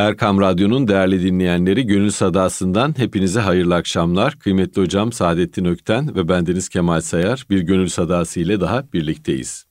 Erkam 0.00 0.40
Radyo'nun 0.40 0.88
değerli 0.88 1.22
dinleyenleri 1.22 1.86
Gönül 1.86 2.10
Sadası'ndan 2.10 2.94
hepinize 2.98 3.40
hayırlı 3.40 3.74
akşamlar. 3.74 4.38
Kıymetli 4.38 4.82
hocam 4.82 5.12
Saadettin 5.12 5.64
Ökten 5.64 6.14
ve 6.14 6.28
bendeniz 6.28 6.68
Kemal 6.68 7.00
Sayar 7.00 7.46
bir 7.50 7.60
Gönül 7.60 7.88
Sadası 7.88 8.40
ile 8.40 8.60
daha 8.60 8.92
birlikteyiz. 8.92 9.64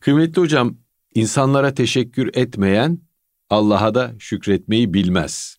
Kıymetli 0.00 0.42
hocam, 0.42 0.76
insanlara 1.14 1.74
teşekkür 1.74 2.30
etmeyen 2.34 2.98
Allah'a 3.50 3.94
da 3.94 4.12
şükretmeyi 4.18 4.94
bilmez 4.94 5.56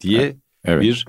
diye 0.00 0.36
evet. 0.64 0.82
bir 0.82 1.06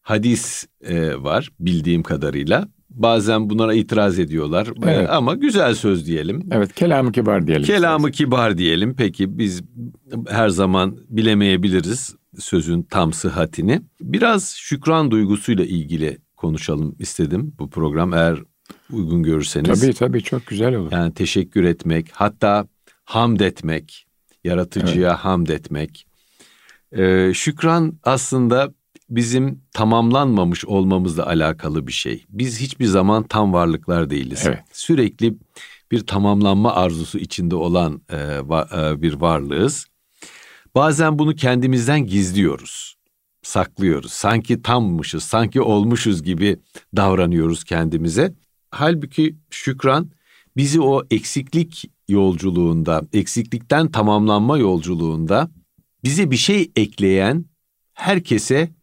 hadis 0.00 0.66
e, 0.80 1.22
var 1.22 1.52
bildiğim 1.60 2.02
kadarıyla. 2.02 2.68
Bazen 2.90 3.50
bunlara 3.50 3.74
itiraz 3.74 4.18
ediyorlar 4.18 4.66
e, 4.66 4.90
evet. 4.90 5.10
ama 5.10 5.34
güzel 5.34 5.74
söz 5.74 6.06
diyelim. 6.06 6.48
Evet 6.52 6.74
kelamı 6.74 7.12
kibar 7.12 7.46
diyelim. 7.46 7.64
Kelamı 7.64 8.10
kibar 8.10 8.58
diyelim. 8.58 8.94
Peki 8.94 9.38
biz 9.38 9.62
her 10.28 10.48
zaman 10.48 10.98
bilemeyebiliriz 11.08 12.14
sözün 12.38 12.82
tam 12.82 13.12
sıhhatini. 13.12 13.80
Biraz 14.00 14.48
şükran 14.48 15.10
duygusuyla 15.10 15.64
ilgili 15.64 16.18
konuşalım 16.36 16.96
istedim 16.98 17.54
bu 17.58 17.70
program 17.70 18.12
eğer 18.12 18.38
uygun 18.92 19.22
görürseniz. 19.22 19.80
Tabii 19.80 19.94
tabii 19.94 20.22
çok 20.22 20.46
güzel 20.46 20.74
olur. 20.74 20.92
Yani 20.92 21.14
teşekkür 21.14 21.64
etmek 21.64 22.10
hatta 22.12 22.68
hamd 23.04 23.40
etmek, 23.40 24.06
yaratıcıya 24.44 25.10
evet. 25.10 25.18
hamd 25.18 25.48
etmek. 25.48 26.06
Ee, 26.92 27.30
şükran 27.34 27.98
aslında 28.02 28.74
bizim 29.10 29.62
tamamlanmamış 29.72 30.64
olmamızla 30.64 31.26
alakalı 31.26 31.86
bir 31.86 31.92
şey. 31.92 32.24
Biz 32.28 32.60
hiçbir 32.60 32.86
zaman 32.86 33.22
tam 33.22 33.52
varlıklar 33.52 34.10
değiliz. 34.10 34.42
Evet. 34.46 34.60
Sürekli 34.72 35.34
bir 35.90 36.06
tamamlanma 36.06 36.74
arzusu 36.74 37.18
içinde 37.18 37.54
olan 37.54 38.02
e, 38.08 38.48
va, 38.48 38.68
e, 38.76 39.02
bir 39.02 39.14
varlığız. 39.14 39.86
Bazen 40.74 41.18
bunu 41.18 41.34
kendimizden 41.34 42.06
gizliyoruz, 42.06 42.96
saklıyoruz. 43.42 44.12
Sanki 44.12 44.62
tammışız, 44.62 45.22
sanki 45.22 45.60
olmuşuz 45.60 46.22
gibi 46.22 46.56
davranıyoruz 46.96 47.64
kendimize. 47.64 48.34
Halbuki 48.70 49.36
şükran 49.50 50.10
bizi 50.56 50.80
o 50.80 51.02
eksiklik 51.10 51.90
yolculuğunda, 52.08 53.02
eksiklikten 53.12 53.90
tamamlanma 53.90 54.58
yolculuğunda 54.58 55.50
bize 56.04 56.30
bir 56.30 56.36
şey 56.36 56.70
ekleyen 56.76 57.44
herkese 57.94 58.77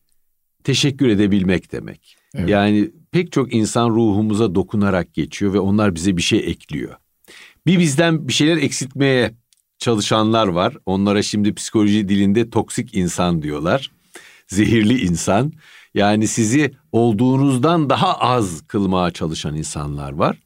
teşekkür 0.65 1.07
edebilmek 1.07 1.71
demek. 1.71 2.17
Evet. 2.35 2.49
Yani 2.49 2.91
pek 3.11 3.31
çok 3.31 3.53
insan 3.53 3.89
ruhumuza 3.89 4.55
dokunarak 4.55 5.13
geçiyor 5.13 5.53
ve 5.53 5.59
onlar 5.59 5.95
bize 5.95 6.17
bir 6.17 6.21
şey 6.21 6.39
ekliyor. 6.39 6.95
Bir 7.65 7.79
bizden 7.79 8.27
bir 8.27 8.33
şeyler 8.33 8.57
eksiltmeye 8.57 9.35
çalışanlar 9.77 10.47
var. 10.47 10.77
Onlara 10.85 11.23
şimdi 11.23 11.53
psikoloji 11.53 12.09
dilinde 12.09 12.49
toksik 12.49 12.95
insan 12.95 13.41
diyorlar. 13.41 13.91
Zehirli 14.47 15.01
insan. 15.01 15.53
Yani 15.93 16.27
sizi 16.27 16.73
olduğunuzdan 16.91 17.89
daha 17.89 18.19
az 18.19 18.61
kılmaya 18.67 19.11
çalışan 19.11 19.55
insanlar 19.55 20.11
var. 20.11 20.37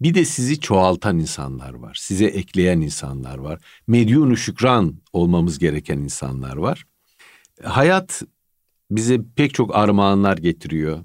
Bir 0.00 0.14
de 0.14 0.24
sizi 0.24 0.60
çoğaltan 0.60 1.18
insanlar 1.18 1.74
var. 1.74 1.98
Size 2.00 2.24
ekleyen 2.24 2.80
insanlar 2.80 3.38
var. 3.38 3.60
Medyunu 3.86 4.36
şükran 4.36 4.94
olmamız 5.12 5.58
gereken 5.58 5.98
insanlar 5.98 6.56
var. 6.56 6.84
Hayat 7.62 8.22
bize 8.90 9.20
pek 9.36 9.54
çok 9.54 9.76
armağanlar 9.76 10.36
getiriyor. 10.36 10.98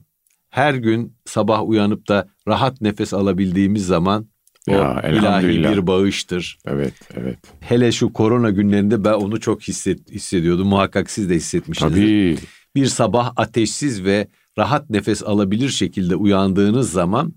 Her 0.50 0.74
gün 0.74 1.16
sabah 1.26 1.70
uyanıp 1.70 2.08
da 2.08 2.28
rahat 2.48 2.82
nefes 2.82 3.14
alabildiğimiz 3.14 3.86
zaman 3.86 4.28
o 4.70 4.74
ya, 4.74 5.02
ilahi 5.02 5.48
bir 5.48 5.88
bağıştır. 5.88 6.58
Evet, 6.66 6.94
evet. 7.16 7.40
Hele 7.60 7.92
şu 7.92 8.14
korona 8.14 8.50
günlerinde 8.50 9.04
ben 9.04 9.14
onu 9.14 9.40
çok 9.40 9.62
hisset, 9.62 10.12
hissediyordum. 10.12 10.68
Muhakkak 10.68 11.12
siz 11.12 11.30
de 11.30 11.36
hissetmişsiniz. 11.36 11.94
Tabii. 11.94 12.38
Bir 12.76 12.86
sabah 12.86 13.34
ateşsiz 13.36 14.04
ve 14.04 14.28
rahat 14.58 14.90
nefes 14.90 15.24
alabilir 15.24 15.70
şekilde 15.70 16.16
uyandığınız 16.16 16.92
zaman 16.92 17.34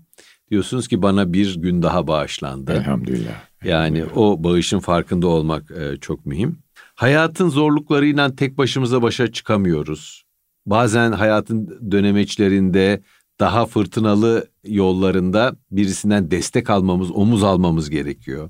diyorsunuz 0.51 0.87
ki 0.87 1.01
bana 1.01 1.33
bir 1.33 1.55
gün 1.55 1.81
daha 1.81 2.07
bağışlandı. 2.07 2.73
Elhamdülillah. 2.73 3.43
Yani 3.63 3.97
Elhamdülillah. 3.97 4.17
o 4.17 4.43
bağışın 4.43 4.79
farkında 4.79 5.27
olmak 5.27 5.71
e, 5.71 5.97
çok 6.01 6.25
mühim. 6.25 6.57
Hayatın 6.95 7.49
zorluklarıyla 7.49 8.35
tek 8.35 8.57
başımıza 8.57 9.01
başa 9.01 9.31
çıkamıyoruz 9.31 10.24
bazen 10.65 11.11
hayatın 11.11 11.91
dönemeçlerinde 11.91 13.01
daha 13.39 13.65
fırtınalı 13.65 14.47
yollarında 14.63 15.55
birisinden 15.71 16.31
destek 16.31 16.69
almamız, 16.69 17.11
omuz 17.11 17.43
almamız 17.43 17.89
gerekiyor. 17.89 18.49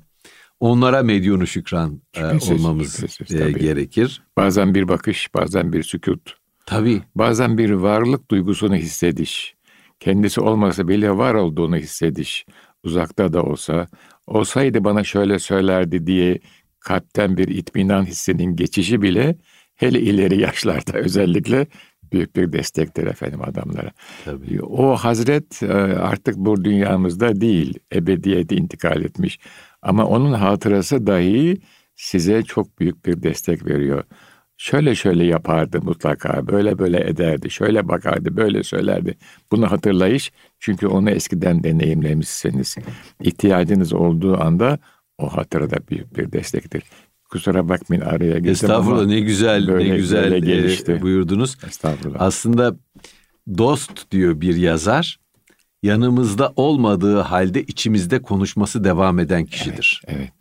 Onlara 0.60 1.02
medyonu 1.02 1.46
şükran 1.46 2.00
e, 2.14 2.20
şüphesiz, 2.20 2.50
olmamız 2.50 2.96
şüphesiz, 2.96 3.40
e, 3.40 3.52
gerekir. 3.52 4.22
Bazen 4.36 4.74
bir 4.74 4.88
bakış, 4.88 5.34
bazen 5.34 5.72
bir 5.72 5.82
sükut. 5.82 6.36
Tabii. 6.66 7.02
Bazen 7.14 7.58
bir 7.58 7.70
varlık 7.70 8.30
duygusunu 8.30 8.76
hissediş. 8.76 9.56
Kendisi 10.00 10.40
olmasa 10.40 10.88
bile 10.88 11.10
var 11.10 11.34
olduğunu 11.34 11.76
hissediş. 11.76 12.46
Uzakta 12.82 13.32
da 13.32 13.42
olsa, 13.42 13.86
olsaydı 14.26 14.84
bana 14.84 15.04
şöyle 15.04 15.38
söylerdi 15.38 16.06
diye 16.06 16.38
kalpten 16.80 17.36
bir 17.36 17.48
itminan 17.48 18.04
hissinin 18.04 18.56
geçişi 18.56 19.02
bile 19.02 19.38
hele 19.76 20.00
ileri 20.00 20.40
yaşlarda 20.40 20.92
özellikle 20.92 21.66
büyük 22.12 22.36
bir 22.36 22.52
destektir 22.52 23.06
efendim 23.06 23.42
adamlara. 23.42 23.90
Tabii. 24.24 24.62
O 24.62 24.96
Hazret 24.96 25.62
e, 25.62 25.72
artık 25.98 26.36
bu 26.36 26.64
dünyamızda 26.64 27.40
değil, 27.40 27.78
ebediyete 27.94 28.56
intikal 28.56 29.02
etmiş. 29.02 29.38
Ama 29.82 30.04
onun 30.04 30.32
hatırası 30.32 31.06
dahi 31.06 31.60
size 31.96 32.42
çok 32.42 32.78
büyük 32.78 33.06
bir 33.06 33.22
destek 33.22 33.66
veriyor. 33.66 34.04
Şöyle 34.58 34.94
şöyle 34.94 35.24
yapardı 35.24 35.82
mutlaka, 35.82 36.46
böyle 36.46 36.78
böyle 36.78 37.08
ederdi, 37.08 37.50
şöyle 37.50 37.88
bakardı, 37.88 38.36
böyle 38.36 38.62
söylerdi. 38.62 39.14
Bunu 39.50 39.70
hatırlayış 39.70 40.32
çünkü 40.58 40.86
onu 40.86 41.10
eskiden 41.10 41.64
deneyimlemişsiniz. 41.64 42.76
İhtiyacınız 43.20 43.92
olduğu 43.92 44.42
anda 44.42 44.78
o 45.18 45.28
hatırada 45.28 45.76
büyük 45.90 46.16
bir 46.16 46.32
destektir. 46.32 46.82
Kusura 47.30 47.68
bakmayın 47.68 48.02
araya 48.02 48.38
girdim 48.38 48.52
Estağfurullah 48.52 49.02
ama 49.02 49.06
ne 49.06 49.20
güzel 49.20 49.68
böyle, 49.68 49.92
ne 49.92 49.96
güzel 49.96 50.30
böyle 50.30 50.46
gelişti. 50.46 50.92
E, 50.92 51.02
buyurdunuz. 51.02 51.56
Estağfurullah. 51.66 52.20
Aslında 52.20 52.76
dost 53.58 54.10
diyor 54.10 54.40
bir 54.40 54.56
yazar 54.56 55.18
yanımızda 55.82 56.52
olmadığı 56.56 57.20
halde 57.20 57.62
içimizde 57.62 58.22
konuşması 58.22 58.84
devam 58.84 59.18
eden 59.18 59.44
kişidir. 59.44 60.02
Evet. 60.06 60.18
evet. 60.18 60.32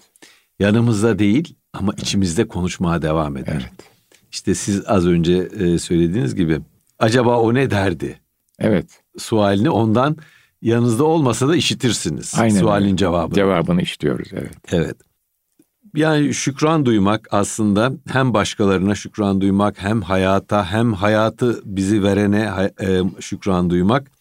Yanımızda 0.59 1.19
değil 1.19 1.55
ama 1.73 1.93
içimizde 1.97 2.47
konuşmaya 2.47 3.01
devam 3.01 3.37
eder. 3.37 3.53
Evet. 3.53 3.71
İşte 4.31 4.55
siz 4.55 4.83
az 4.87 5.07
önce 5.07 5.33
e, 5.33 5.79
söylediğiniz 5.79 6.35
gibi 6.35 6.61
acaba 6.99 7.39
o 7.39 7.53
ne 7.53 7.71
derdi? 7.71 8.19
Evet. 8.59 8.85
Sualini 9.17 9.69
ondan 9.69 10.17
yanınızda 10.61 11.03
olmasa 11.03 11.47
da 11.47 11.55
işitirsiniz. 11.55 12.33
Aynen 12.37 12.59
Sualin 12.59 12.85
öyle. 12.85 12.97
cevabını. 12.97 13.35
Cevabını 13.35 13.81
işitiyoruz 13.81 14.27
evet. 14.33 14.53
Evet. 14.71 14.97
Yani 15.95 16.33
şükran 16.33 16.85
duymak 16.85 17.27
aslında 17.31 17.93
hem 18.07 18.33
başkalarına 18.33 18.95
şükran 18.95 19.41
duymak 19.41 19.81
hem 19.81 20.01
hayata 20.01 20.71
hem 20.71 20.93
hayatı 20.93 21.61
bizi 21.65 22.03
verene 22.03 22.71
e, 22.81 23.01
şükran 23.21 23.69
duymak 23.69 24.11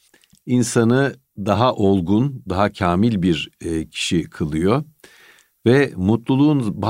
insanı 0.46 1.14
daha 1.38 1.74
olgun, 1.74 2.42
daha 2.48 2.72
kamil 2.72 3.22
bir 3.22 3.50
e, 3.60 3.88
kişi 3.88 4.22
kılıyor. 4.22 4.84
Ve 5.66 5.92
mutluluğun 5.96 6.82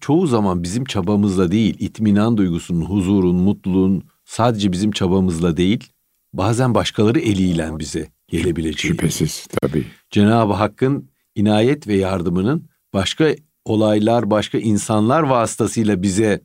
çoğu 0.00 0.26
zaman 0.26 0.62
bizim 0.62 0.84
çabamızla 0.84 1.52
değil, 1.52 1.76
itminan 1.78 2.36
duygusunun, 2.36 2.84
huzurun, 2.84 3.36
mutluluğun 3.36 4.04
sadece 4.24 4.72
bizim 4.72 4.90
çabamızla 4.90 5.56
değil, 5.56 5.92
bazen 6.32 6.74
başkaları 6.74 7.20
eliyle 7.20 7.70
bize 7.78 8.08
gelebileceği. 8.28 8.92
Şüphesiz 8.92 9.46
tabii. 9.62 9.86
Cenab-ı 10.10 10.52
Hakk'ın 10.52 11.10
inayet 11.34 11.88
ve 11.88 11.94
yardımının 11.94 12.68
başka 12.94 13.34
olaylar, 13.64 14.30
başka 14.30 14.58
insanlar 14.58 15.22
vasıtasıyla 15.22 16.02
bize 16.02 16.40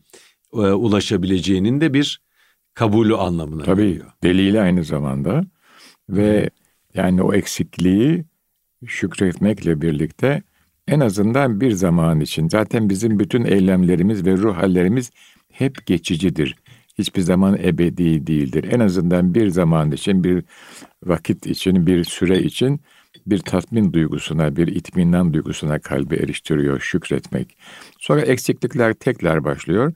e, 0.54 0.58
ulaşabileceğinin 0.58 1.82
de 1.82 1.94
bir 1.94 2.22
kabulü 2.74 3.16
anlamına 3.16 3.64
Tabii, 3.64 3.82
geliyor. 3.84 4.06
Tabii 4.06 4.34
delili 4.34 4.62
aynı 4.62 4.84
zamanda 4.84 5.44
ve 6.10 6.50
yani 6.94 7.22
o 7.24 7.34
eksikliği 7.34 8.26
şükretmekle 8.86 9.82
birlikte 9.82 10.44
en 10.88 11.00
azından 11.00 11.62
bir 11.62 11.72
zaman 11.72 12.20
için 12.20 12.50
zaten 12.50 12.90
bizim 12.90 13.20
bütün 13.20 13.46
eylemlerimiz 13.46 14.26
ve 14.26 14.38
ruh 14.38 14.58
hallerimiz 14.58 15.12
hep 15.52 15.86
geçicidir. 15.86 16.56
Hiçbir 16.98 17.22
zaman 17.22 17.58
ebedi 17.64 18.28
değildir. 18.28 18.66
En 18.72 18.80
azından 18.80 19.36
bir 19.36 19.50
zaman 19.50 19.92
için, 19.92 20.24
bir 20.24 20.44
vakit 21.06 21.48
için, 21.48 21.88
bir 21.88 22.04
süre 22.04 22.40
için 22.42 22.82
bir 23.28 23.40
tatmin 23.40 23.94
duygusuna, 23.94 24.56
bir 24.56 24.68
itminan 24.68 25.34
duygusuna 25.34 25.80
kalbi 25.80 26.16
eriştiriyor 26.16 26.80
şükretmek. 26.80 27.58
Sonra 28.00 28.22
eksiklikler 28.22 28.94
tekrar 28.94 29.44
başlıyor. 29.44 29.94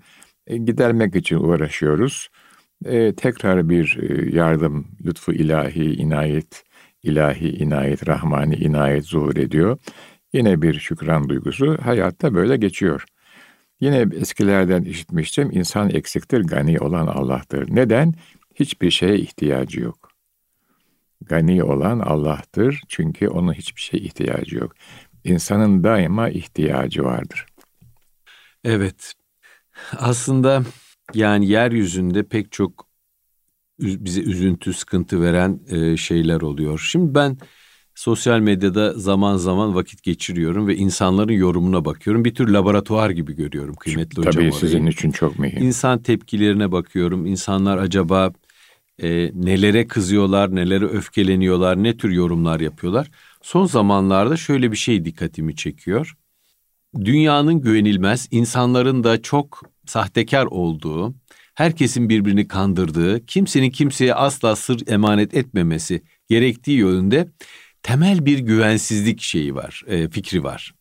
E, 0.48 0.58
gidermek 0.58 1.16
için 1.16 1.38
uğraşıyoruz. 1.38 2.30
E, 2.86 3.16
tekrar 3.16 3.70
bir 3.70 4.00
e, 4.02 4.36
yardım, 4.36 4.88
lütfu 5.06 5.34
ilahi, 5.34 5.94
inayet, 5.94 6.64
ilahi 7.04 7.50
inayet, 7.50 8.08
rahmani 8.08 8.56
inayet 8.56 9.06
zuhur 9.06 9.38
ediyor. 9.38 9.78
Yine 10.34 10.62
bir 10.62 10.74
şükran 10.74 11.30
duygusu 11.30 11.78
hayatta 11.82 12.34
böyle 12.34 12.58
geçiyor. 12.58 13.06
Yine 13.80 14.06
eskilerden 14.16 14.82
işitmiştim. 14.82 15.52
İnsan 15.52 15.90
eksiktir, 15.90 16.42
gani 16.42 16.80
olan 16.80 17.08
Allah'tır. 17.08 17.76
Neden? 17.76 18.14
Hiçbir 18.56 18.92
şeye 18.92 19.16
ihtiyacı 19.18 19.82
yok. 19.82 20.13
Gani 21.26 21.64
olan 21.64 22.00
Allah'tır 22.00 22.82
çünkü 22.88 23.28
onun 23.28 23.54
hiçbir 23.54 23.82
şeye 23.82 23.98
ihtiyacı 23.98 24.56
yok. 24.56 24.72
İnsanın 25.24 25.84
daima 25.84 26.30
ihtiyacı 26.30 27.04
vardır. 27.04 27.46
Evet. 28.64 29.14
Aslında 29.98 30.64
yani 31.14 31.48
yeryüzünde 31.48 32.24
pek 32.24 32.52
çok 32.52 32.88
bize 33.80 34.22
üzüntü, 34.22 34.74
sıkıntı 34.74 35.22
veren 35.22 35.60
e, 35.70 35.98
şeyler 35.98 36.42
oluyor. 36.42 36.88
Şimdi 36.92 37.16
ben 37.16 37.38
sosyal 37.96 38.40
medyada 38.40 38.94
zaman 38.94 39.38
zaman 39.38 39.76
vakit 39.76 40.04
geçiriyorum 40.04 40.68
ve 40.68 40.76
insanların 40.76 41.34
yorumuna 41.34 41.86
bakıyorum. 41.86 42.26
Bir 42.26 42.36
tür 42.36 42.48
laboratuvar 42.48 43.10
gibi 43.10 43.36
görüyorum 43.36 43.76
kıymetli 43.76 44.16
Tabii 44.16 44.28
hocam. 44.28 44.44
Tabii 44.44 44.60
sizin 44.60 44.86
için 44.86 45.12
çok 45.12 45.40
mühim. 45.40 45.64
İnsan 45.64 46.04
tepkilerine 46.04 46.72
bakıyorum. 46.72 47.26
İnsanlar 47.26 47.78
acaba 47.78 48.34
e, 49.02 49.32
nelere 49.34 49.88
kızıyorlar, 49.88 50.56
nelere 50.56 50.86
öfkeleniyorlar, 50.86 51.84
ne 51.84 51.98
tür 51.98 52.12
yorumlar 52.12 52.60
yapıyorlar. 52.60 53.12
Son 53.42 53.66
zamanlarda 53.66 54.38
şöyle 54.38 54.72
bir 54.72 54.78
şey 54.78 55.06
dikkatimi 55.06 55.56
çekiyor. 55.56 56.14
Dünyanın 57.06 57.62
güvenilmez, 57.62 58.28
insanların 58.32 59.04
da 59.04 59.22
çok 59.22 59.62
sahtekar 59.86 60.46
olduğu, 60.46 61.16
herkesin 61.56 62.10
birbirini 62.10 62.48
kandırdığı, 62.48 63.26
kimsenin 63.26 63.70
kimseye 63.70 64.14
asla 64.14 64.56
sır 64.56 64.88
emanet 64.88 65.34
etmemesi 65.34 66.04
gerektiği 66.30 66.78
yönünde 66.78 67.28
temel 67.84 68.26
bir 68.26 68.40
güvensizlik 68.40 69.22
şeyi 69.22 69.56
var, 69.56 69.84
e, 69.88 70.10
fikri 70.10 70.44
var. 70.44 70.74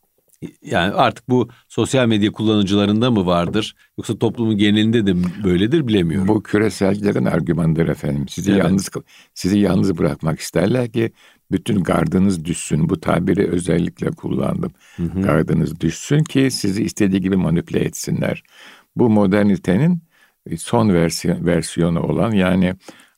Yani 0.62 0.93
artık 0.93 1.29
bu 1.29 1.49
sosyal 1.69 2.06
medya 2.06 2.33
kullanıcılarında 2.33 3.11
mı 3.11 3.27
vardır 3.27 3.75
yoksa 3.99 4.19
toplumun 4.19 4.56
genelinde 4.56 5.06
de 5.06 5.15
böyledir 5.44 5.87
bilemiyorum. 5.87 6.29
Bu 6.29 6.43
küreselcilerin 6.43 7.25
argümanıdır 7.25 7.89
efendim. 7.89 8.29
Sizi 8.29 8.50
evet. 8.53 8.65
yalnız 8.65 8.91
sizi 9.35 9.59
yalnız 9.59 9.99
bırakmak 9.99 10.41
isterler 10.41 10.93
ki 10.93 11.12
bütün 11.50 11.83
gardınız 11.83 12.44
düşsün. 12.44 12.89
Bu 12.89 13.00
tabiri 13.00 13.49
özellikle 13.49 14.11
kullandım. 14.11 14.73
Hı 14.97 15.03
hı. 15.03 15.23
Gardınız 15.23 15.81
düşsün 15.81 16.25
ki 16.25 16.50
sizi 16.50 16.83
istediği 16.85 17.21
gibi 17.21 17.37
manipüle 17.37 17.81
etsinler. 17.81 18.43
Bu 18.97 19.11
modernitenin 19.11 20.03
son 20.59 20.88
versiyon, 20.95 21.47
versiyonu 21.47 22.00
olan 22.00 22.33
yani 22.33 22.75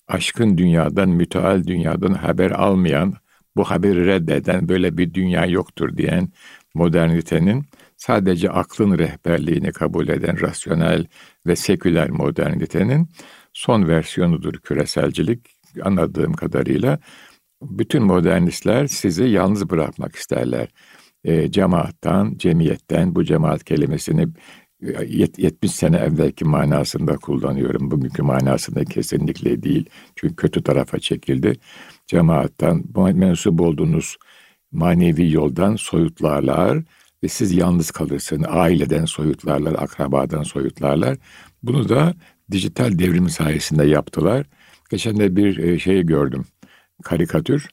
aşkın 0.09 0.59
dünyadan, 0.59 1.09
müteal 1.09 1.67
dünyadan 1.67 2.15
haber 2.15 2.51
almayan, 2.51 3.15
bu 3.57 3.65
haberi 3.65 4.07
reddeden, 4.07 4.69
böyle 4.69 4.99
bir 4.99 5.15
dünya 5.15 5.47
yoktur 5.47 5.97
diyen 5.97 6.29
modernitenin 6.75 7.65
sadece 7.97 8.51
aklın 8.51 8.99
rehberliğini 8.99 9.73
kabul 9.73 10.09
eden 10.09 10.41
rasyonel 10.41 11.07
ve 11.47 11.57
seküler 11.57 12.11
modernitenin 12.11 13.09
son 13.53 13.89
versiyonudur 13.89 14.55
küreselcilik 14.55 15.51
anladığım 15.83 16.33
kadarıyla. 16.33 16.99
Bütün 17.63 18.03
modernistler 18.03 18.87
sizi 18.87 19.25
yalnız 19.25 19.71
bırakmak 19.71 20.17
isterler. 20.17 20.69
E, 21.25 21.51
cemaattan, 21.51 22.35
cemiyetten 22.37 23.15
bu 23.15 23.25
cemaat 23.25 23.65
kelimesini 23.65 24.29
70 24.81 25.71
sene 25.71 25.97
evvelki 25.97 26.45
manasında 26.45 27.17
kullanıyorum. 27.17 27.91
Bugünkü 27.91 28.23
manasında 28.23 28.85
kesinlikle 28.85 29.63
değil. 29.63 29.91
Çünkü 30.17 30.37
kötü 30.37 30.63
tarafa 30.63 30.99
çekildi. 30.99 31.53
Cemaattan 32.07 32.85
mensup 33.15 33.61
olduğunuz 33.61 34.17
manevi 34.75 35.33
yoldan 35.33 35.77
soyutlarlar 35.77 36.79
ve 37.23 37.29
siz 37.29 37.53
yalnız 37.53 37.91
kalırsınız. 37.91 38.47
Aileden 38.51 39.05
soyutlarlar, 39.05 39.73
akrabadan 39.73 40.43
soyutlarlar. 40.43 41.17
Bunu 41.63 41.89
da 41.89 42.15
dijital 42.51 42.99
devrim 42.99 43.29
sayesinde 43.29 43.87
yaptılar. 43.87 44.47
Geçen 44.91 45.19
de 45.19 45.37
bir 45.37 45.59
e, 45.59 45.79
şey 45.79 46.03
gördüm. 46.03 46.45
Karikatür. 47.03 47.69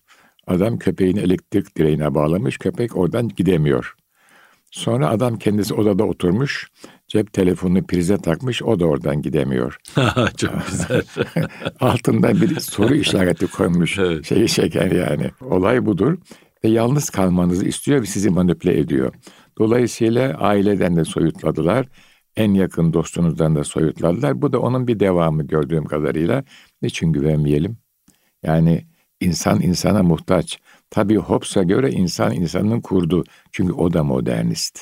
Adam 0.48 0.78
köpeğini 0.78 1.20
elektrik 1.20 1.78
direğine 1.78 2.16
bağlamış. 2.16 2.58
Köpek 2.58 2.98
oradan 2.98 3.30
gidemiyor. 3.30 3.96
Sonra 4.72 5.10
adam 5.10 5.38
kendisi 5.38 5.74
odada 5.74 6.04
oturmuş. 6.04 6.68
Cep 7.08 7.34
telefonunu 7.34 7.86
prize 7.88 8.18
takmış. 8.18 8.64
O 8.64 8.80
da 8.80 8.86
oradan 8.86 9.22
gidemiyor. 9.22 9.78
Çok 10.38 10.68
güzel. 10.72 11.02
Altından 11.80 12.42
bir 12.42 12.60
soru 12.60 12.96
işareti 12.96 13.48
koymuş. 13.48 14.00
Evet. 14.00 14.26
Şeyi 14.26 14.50
şeker 14.50 14.92
yani. 14.92 15.32
Olay 15.42 15.86
budur 15.86 16.18
ve 16.64 16.70
yalnız 16.70 17.10
kalmanızı 17.10 17.66
istiyor 17.66 18.02
ve 18.02 18.06
sizi 18.06 18.30
manipüle 18.30 18.80
ediyor. 18.80 19.14
Dolayısıyla 19.58 20.38
aileden 20.38 20.96
de 20.96 21.06
soyutladılar. 21.06 21.88
En 22.36 22.54
yakın 22.54 22.94
dostunuzdan 22.94 23.56
da 23.56 23.64
soyutladılar. 23.64 24.42
Bu 24.42 24.54
da 24.54 24.60
onun 24.60 24.88
bir 24.88 25.00
devamı 25.00 25.48
gördüğüm 25.48 25.86
kadarıyla. 25.86 26.44
Niçin 26.82 27.14
güvenmeyelim? 27.14 27.78
Yani 28.44 28.86
insan 29.20 29.62
insana 29.62 30.04
muhtaç. 30.04 30.60
Tabii 30.90 31.16
Hobbes'a 31.18 31.64
göre 31.64 31.92
insan 31.92 32.34
insanın 32.34 32.82
kurdu. 32.82 33.24
Çünkü 33.52 33.74
o 33.74 33.94
da 33.94 34.04
modernist. 34.04 34.80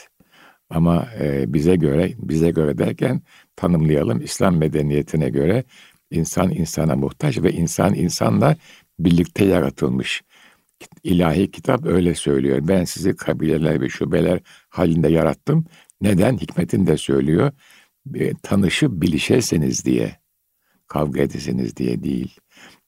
Ama 0.69 1.07
e, 1.19 1.53
bize 1.53 1.75
göre, 1.75 2.13
bize 2.17 2.51
göre 2.51 2.77
derken 2.77 3.21
tanımlayalım 3.55 4.21
İslam 4.21 4.57
medeniyetine 4.57 5.29
göre 5.29 5.63
insan 6.11 6.51
insana 6.51 6.95
muhtaç 6.95 7.37
ve 7.43 7.51
insan 7.51 7.93
insanla 7.93 8.55
birlikte 8.99 9.45
yaratılmış. 9.45 10.21
İlahi 11.03 11.51
kitap 11.51 11.85
öyle 11.85 12.15
söylüyor. 12.15 12.59
Ben 12.61 12.83
sizi 12.83 13.15
kabileler 13.15 13.81
ve 13.81 13.89
şubeler 13.89 14.39
halinde 14.69 15.07
yarattım. 15.07 15.65
Neden? 16.01 16.37
Hikmetin 16.37 16.87
de 16.87 16.97
söylüyor. 16.97 17.51
E, 18.15 18.33
tanışıp 18.43 18.91
bilişesiniz 18.91 19.85
diye. 19.85 20.19
Kavga 20.87 21.21
edesiniz 21.21 21.77
diye 21.77 22.03
değil. 22.03 22.35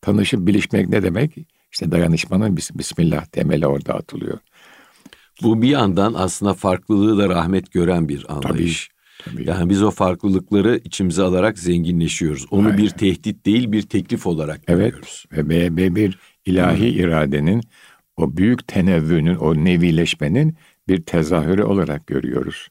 Tanışıp 0.02 0.48
bilişmek 0.48 0.90
ne 0.90 1.04
demek? 1.04 1.38
İşte 1.72 1.92
dayanışmanın 1.92 2.58
Bismillah 2.58 3.26
temeli 3.26 3.68
orada 3.68 3.94
atılıyor. 3.94 4.40
Bu 5.44 5.62
bir 5.62 5.70
yandan 5.70 6.14
aslında 6.14 6.54
farklılığı 6.54 7.18
da 7.18 7.30
rahmet 7.30 7.72
gören 7.72 8.10
bir 8.10 8.26
anlayış. 8.34 8.90
Tabii, 9.26 9.36
tabii. 9.36 9.50
Yani 9.50 9.70
biz 9.70 9.84
o 9.84 9.92
farklılıkları 9.92 10.82
içimize 10.84 11.22
alarak 11.22 11.60
zenginleşiyoruz. 11.60 12.46
Onu 12.52 12.68
Aynen. 12.68 12.78
bir 12.78 12.90
tehdit 12.90 13.46
değil 13.46 13.72
bir 13.72 13.82
teklif 13.82 14.28
olarak 14.28 14.62
evet. 14.68 14.92
görüyoruz. 14.92 15.26
Evet 15.32 15.46
ve 15.50 15.96
bir 15.96 16.20
ilahi 16.46 16.80
Hı. 16.80 17.00
iradenin 17.00 17.62
o 18.22 18.38
büyük 18.38 18.68
tenevvünün, 18.68 19.36
o 19.36 19.56
nevileşmenin 19.56 20.58
bir 20.88 21.04
tezahürü 21.06 21.64
olarak 21.64 22.08
görüyoruz. 22.08 22.68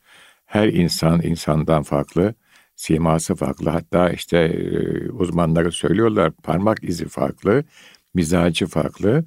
Her 0.46 0.68
insan 0.68 1.22
insandan 1.22 1.82
farklı, 1.82 2.34
siması 2.76 3.34
farklı. 3.34 3.70
Hatta 3.70 4.10
işte 4.10 4.38
e, 4.38 5.10
uzmanları 5.10 5.72
söylüyorlar 5.72 6.32
parmak 6.32 6.84
izi 6.84 7.08
farklı, 7.08 7.64
mizacı 8.14 8.66
farklı. 8.66 9.24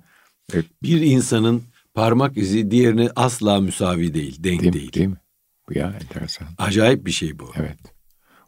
E, 0.53 0.57
bir 0.83 1.01
insanın 1.01 1.63
parmak 1.93 2.37
izi 2.37 2.71
diğerine 2.71 3.09
asla 3.15 3.59
müsavi 3.59 4.13
değil, 4.13 4.43
denk 4.43 4.61
değil. 4.61 4.73
Değil, 4.73 4.93
değil 4.93 5.07
mi? 5.07 5.17
Bu 5.69 5.77
ya 5.77 5.93
enteresan. 6.01 6.47
Acayip 6.57 7.05
bir 7.05 7.11
şey 7.11 7.39
bu. 7.39 7.51
Evet. 7.55 7.77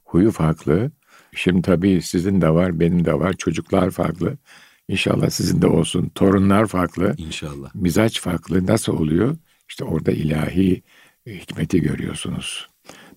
Huyu 0.05 0.31
farklı. 0.31 0.91
Şimdi 1.35 1.61
tabii 1.61 2.01
sizin 2.01 2.41
de 2.41 2.49
var, 2.49 2.79
benim 2.79 3.05
de 3.05 3.13
var. 3.13 3.33
Çocuklar 3.33 3.91
farklı. 3.91 4.37
İnşallah 4.87 5.29
sizin 5.29 5.61
de 5.61 5.67
olsun. 5.67 6.11
Torunlar 6.15 6.65
farklı. 6.65 7.15
İnşallah. 7.17 7.75
Mizaç 7.75 8.21
farklı. 8.21 8.67
Nasıl 8.67 8.97
oluyor? 8.97 9.37
İşte 9.69 9.83
orada 9.83 10.11
ilahi 10.11 10.81
hikmeti 11.27 11.81
görüyorsunuz. 11.81 12.67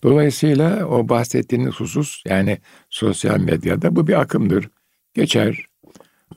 Dolayısıyla 0.03 0.87
o 0.87 1.09
bahsettiğiniz 1.09 1.75
husus 1.75 2.23
yani 2.27 2.59
sosyal 2.91 3.41
medyada 3.41 3.97
bu 3.97 4.07
bir 4.07 4.21
akımdır. 4.21 4.69
Geçer. 5.15 5.67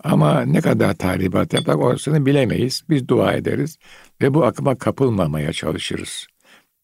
Ama 0.03 0.41
ne 0.41 0.61
kadar 0.61 0.93
tahribat 0.93 1.53
yapar 1.53 1.75
orasını 1.75 2.25
bilemeyiz. 2.25 2.83
Biz 2.89 3.07
dua 3.07 3.33
ederiz 3.33 3.77
ve 4.21 4.33
bu 4.33 4.45
akıma 4.45 4.77
kapılmamaya 4.77 5.53
çalışırız. 5.53 6.27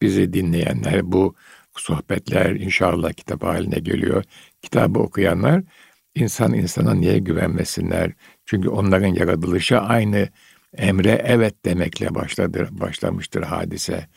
Bizi 0.02 0.34
dinleyenler 0.34 1.12
bu 1.12 1.36
sohbetler 1.78 2.52
inşallah 2.52 3.14
kitap 3.14 3.44
haline 3.44 3.80
geliyor. 3.80 4.24
Kitabı 4.62 5.00
okuyanlar 5.00 5.64
insan 6.16 6.54
insana 6.54 6.94
niye 6.94 7.20
güvenmesinler? 7.20 8.12
Çünkü 8.48 8.70
onların 8.70 9.08
yaratılışı 9.08 9.80
aynı 9.80 10.30
emre 10.78 11.22
evet 11.26 11.66
demekle 11.66 12.16
başladı, 12.16 12.68
başlamıştır 12.72 13.44
hadise 13.44 14.08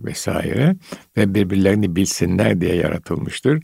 vesaire 0.00 0.76
ve 1.16 1.34
birbirlerini 1.34 1.96
bilsinler 1.96 2.60
diye 2.60 2.74
yaratılmıştır. 2.74 3.62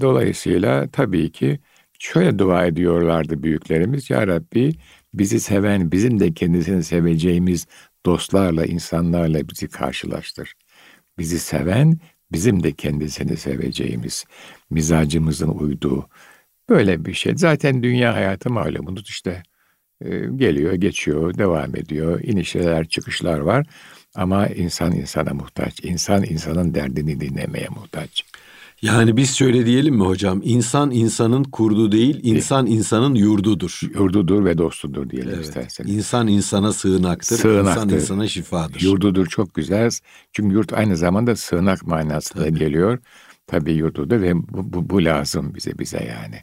Dolayısıyla 0.00 0.88
tabii 0.88 1.32
ki 1.32 1.60
şöyle 1.98 2.38
dua 2.38 2.66
ediyorlardı 2.66 3.42
büyüklerimiz. 3.42 4.10
Ya 4.10 4.26
Rabbi 4.26 4.72
bizi 5.14 5.40
seven, 5.40 5.92
bizim 5.92 6.20
de 6.20 6.34
kendisini 6.34 6.84
seveceğimiz 6.84 7.66
dostlarla, 8.06 8.66
insanlarla 8.66 9.48
bizi 9.48 9.68
karşılaştır. 9.68 10.54
Bizi 11.18 11.38
seven, 11.38 11.98
bizim 12.32 12.62
de 12.62 12.72
kendisini 12.72 13.36
seveceğimiz, 13.36 14.24
mizacımızın 14.70 15.48
uyduğu 15.48 16.08
böyle 16.68 17.04
bir 17.04 17.14
şey. 17.14 17.32
Zaten 17.36 17.82
dünya 17.82 18.14
hayatı 18.14 18.50
malumunuz 18.50 19.08
işte 19.08 19.42
e, 20.04 20.08
geliyor, 20.36 20.72
geçiyor, 20.72 21.38
devam 21.38 21.76
ediyor. 21.76 22.20
İnişler, 22.22 22.88
çıkışlar 22.88 23.38
var. 23.38 23.66
Ama 24.14 24.46
insan 24.46 24.92
insana 24.92 25.34
muhtaç. 25.34 25.84
İnsan 25.84 26.24
insanın 26.24 26.74
derdini 26.74 27.20
dinlemeye 27.20 27.68
muhtaç. 27.68 28.24
Yani 28.82 29.16
biz 29.16 29.36
şöyle 29.36 29.66
diyelim 29.66 29.94
mi 29.94 30.02
hocam? 30.04 30.40
İnsan 30.44 30.90
insanın 30.90 31.44
kurdu 31.44 31.92
değil, 31.92 32.20
insan 32.22 32.66
insanın 32.66 33.14
yurdudur. 33.14 33.80
Yurdudur 33.94 34.44
ve 34.44 34.58
dostudur 34.58 35.10
diyelim 35.10 35.32
Evet. 35.34 35.44
isterseniz. 35.44 35.94
İnsan 35.94 36.28
insana 36.28 36.72
sığınaktır, 36.72 37.36
Sığınaktır. 37.36 37.82
insan 37.82 37.88
insana 37.88 38.28
şifadır. 38.28 38.80
Yurdudur 38.80 39.26
çok 39.26 39.54
güzel. 39.54 39.90
Çünkü 40.32 40.54
yurt 40.54 40.72
aynı 40.72 40.96
zamanda 40.96 41.36
sığınak 41.36 41.86
manasına 41.86 42.42
Tabii. 42.44 42.58
geliyor. 42.58 42.98
Tabii 43.48 43.72
yurdudur 43.72 44.22
ve 44.22 44.34
bu, 44.34 44.72
bu, 44.72 44.90
bu 44.90 45.04
lazım 45.04 45.54
bize 45.54 45.78
bize 45.78 46.04
yani. 46.04 46.42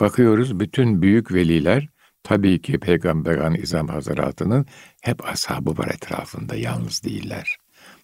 Bakıyoruz 0.00 0.60
bütün 0.60 1.02
büyük 1.02 1.32
veliler 1.32 1.88
tabii 2.22 2.62
ki 2.62 2.80
Peygamber 2.80 3.58
İzam 3.58 3.88
Hazretleri'nin 3.88 4.66
hep 5.02 5.28
ashabı 5.28 5.78
var 5.78 5.88
etrafında 5.88 6.56
yalnız 6.56 7.04
değiller. 7.04 7.56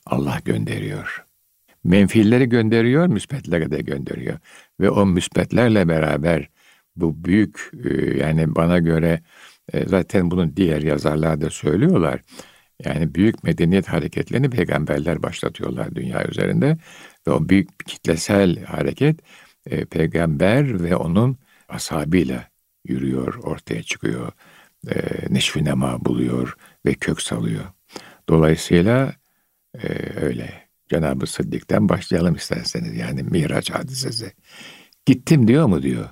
Allah 0.06 0.38
gönderiyor. 0.44 1.24
Menfiilleri 1.84 2.48
gönderiyor, 2.48 3.06
müsbetleri 3.06 3.70
de 3.70 3.78
gönderiyor. 3.78 4.38
Ve 4.80 4.90
o 4.90 5.06
müsbetlerle 5.06 5.88
beraber 5.88 6.48
bu 6.96 7.24
büyük 7.24 7.70
e, 7.84 8.18
yani 8.18 8.54
bana 8.54 8.78
göre 8.78 9.22
e, 9.72 9.88
zaten 9.88 10.30
bunu 10.30 10.56
diğer 10.56 10.82
yazarlar 10.82 11.40
da 11.40 11.50
söylüyorlar. 11.50 12.20
Yani 12.84 13.14
büyük 13.14 13.44
medeniyet 13.44 13.88
hareketlerini 13.88 14.50
peygamberler 14.50 15.22
başlatıyorlar 15.22 15.94
dünya 15.94 16.28
üzerinde. 16.28 16.76
Ve 17.28 17.30
o 17.30 17.48
büyük 17.48 17.86
kitlesel 17.86 18.64
hareket 18.64 19.20
e, 19.66 19.84
peygamber 19.84 20.82
ve 20.82 20.96
onun 20.96 21.38
ashabıyla 21.68 22.48
yürüyor, 22.84 23.34
ortaya 23.34 23.82
çıkıyor. 23.82 24.32
E, 24.88 24.94
neşvi 25.30 25.64
nema 25.64 26.04
buluyor 26.04 26.56
ve 26.86 26.94
kök 26.94 27.22
salıyor. 27.22 27.64
Dolayısıyla 28.28 29.12
e, 29.82 29.88
öyle. 30.20 30.66
Cenab-ı 30.88 31.26
Sıddık'tan 31.26 31.88
başlayalım 31.88 32.34
isterseniz. 32.34 32.96
Yani 32.96 33.22
Miraç 33.22 33.70
hadisesi. 33.70 34.32
Gittim 35.06 35.48
diyor 35.48 35.66
mu 35.66 35.82
diyor. 35.82 36.08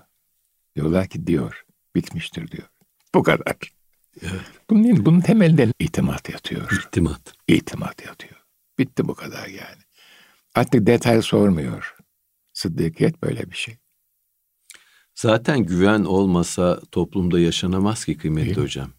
Diyorlar 0.76 1.08
ki 1.08 1.26
diyor. 1.26 1.64
Bitmiştir 1.94 2.50
diyor. 2.50 2.68
Bu 3.14 3.22
kadar. 3.22 3.56
Evet. 4.22 4.40
Bunun, 4.70 5.06
bunun 5.06 5.20
temelinde 5.20 5.72
itimat 5.78 6.28
yatıyor. 6.28 6.70
İhtimat. 6.72 7.34
İtimat 7.48 8.06
yatıyor. 8.06 8.44
Bitti 8.78 9.08
bu 9.08 9.14
kadar 9.14 9.46
yani. 9.46 9.82
Artık 10.54 10.86
detay 10.86 11.22
sormuyor. 11.22 11.96
Sıddıkiyet 12.52 13.22
böyle 13.22 13.50
bir 13.50 13.56
şey. 13.56 13.76
Zaten 15.14 15.58
güven 15.58 16.04
olmasa 16.04 16.80
toplumda 16.92 17.40
yaşanamaz 17.40 18.04
ki 18.04 18.16
kıymetli 18.16 18.46
Değil 18.46 18.58
mi? 18.58 18.62
hocam. 18.62 18.90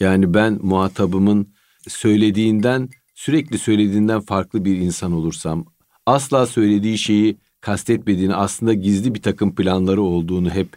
Yani 0.00 0.34
ben 0.34 0.58
muhatabımın 0.62 1.54
söylediğinden 1.88 2.88
sürekli 3.14 3.58
söylediğinden 3.58 4.20
farklı 4.20 4.64
bir 4.64 4.76
insan 4.76 5.12
olursam 5.12 5.66
asla 6.06 6.46
söylediği 6.46 6.98
şeyi 6.98 7.36
kastetmediğini 7.60 8.34
aslında 8.34 8.74
gizli 8.74 9.14
bir 9.14 9.22
takım 9.22 9.54
planları 9.54 10.02
olduğunu 10.02 10.50
hep 10.50 10.76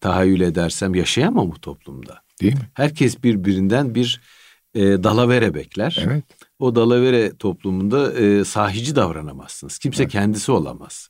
tahayyül 0.00 0.40
edersem 0.40 0.94
yaşayamam 0.94 1.50
bu 1.50 1.60
toplumda. 1.60 2.25
Değil 2.40 2.54
mi? 2.54 2.60
Herkes 2.74 3.22
birbirinden 3.24 3.94
bir 3.94 4.20
e, 4.74 4.80
dalavere 4.80 5.54
bekler. 5.54 5.96
Evet. 6.06 6.24
O 6.58 6.74
dalavere 6.74 7.36
toplumunda 7.36 8.12
e, 8.12 8.44
sahici 8.44 8.96
davranamazsınız. 8.96 9.78
Kimse 9.78 10.08
kendisi 10.08 10.52
olamaz. 10.52 11.08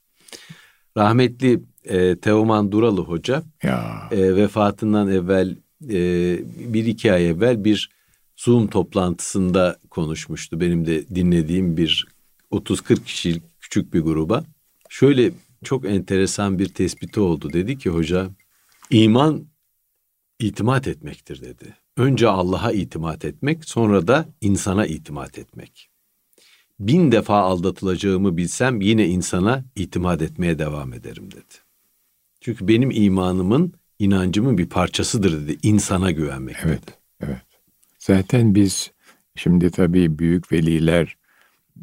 Rahmetli 0.97 1.61
e, 1.85 2.17
Teoman 2.21 2.73
Duralı 2.73 3.01
Hoca 3.01 3.43
Ya. 3.63 4.09
e, 4.11 4.37
vefatından 4.37 5.09
evvel 5.11 5.57
e, 5.89 5.99
bir 6.73 6.87
iki 6.87 7.13
ay 7.13 7.29
evvel 7.29 7.65
bir 7.65 7.91
Zoom 8.37 8.67
toplantısında 8.67 9.77
konuşmuştu. 9.91 10.61
Benim 10.61 10.87
de 10.87 11.09
dinlediğim 11.15 11.77
bir 11.77 12.07
30-40 12.53 13.05
kişilik 13.05 13.43
küçük 13.61 13.95
bir 13.95 14.01
gruba. 14.01 14.45
Şöyle 14.89 15.31
çok 15.65 15.85
enteresan 15.85 16.59
bir 16.59 16.69
tespiti 16.69 17.21
oldu. 17.21 17.53
Dedi 17.53 17.79
ki 17.79 17.91
hoca 17.91 18.31
iman 18.91 19.47
itimat 20.39 20.89
etmektir 20.89 21.43
dedi. 21.43 21.77
Önce 21.97 22.29
Allah'a 22.29 22.73
itimat 22.73 23.25
etmek 23.25 23.65
sonra 23.65 24.07
da 24.07 24.29
insana 24.41 24.87
itimat 24.87 25.39
etmek. 25.39 25.91
Bin 26.81 27.13
defa 27.13 27.39
aldatılacağımı 27.39 28.37
bilsem 28.37 28.81
yine 28.81 29.07
insana 29.07 29.65
itimat 29.77 30.23
etmeye 30.23 30.59
devam 30.59 30.93
ederim 30.93 31.31
dedi. 31.31 31.55
Çünkü 32.41 32.69
benim 32.69 32.91
imanımın, 32.91 33.73
inancımın 33.99 34.59
bir 34.59 34.69
parçasıdır 34.69 35.47
dedi. 35.47 35.59
İnsana 35.63 36.11
güvenmek 36.11 36.57
Evet, 36.65 36.83
dedi. 36.83 36.97
evet. 37.21 37.43
Zaten 37.99 38.55
biz 38.55 38.93
şimdi 39.37 39.71
tabii 39.71 40.19
büyük 40.19 40.53
veliler 40.53 41.17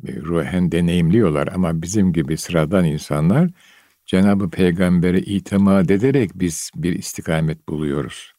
e, 0.07 0.15
ruhen 0.15 0.71
deneyimliyorlar 0.71 1.47
ama 1.47 1.81
bizim 1.81 2.13
gibi 2.13 2.37
sıradan 2.37 2.85
insanlar 2.85 3.49
Cenab-ı 4.05 4.49
Peygamber'e 4.49 5.19
itimat 5.19 5.91
ederek 5.91 6.31
biz 6.35 6.71
bir 6.75 6.93
istikamet 6.93 7.69
buluyoruz. 7.69 8.33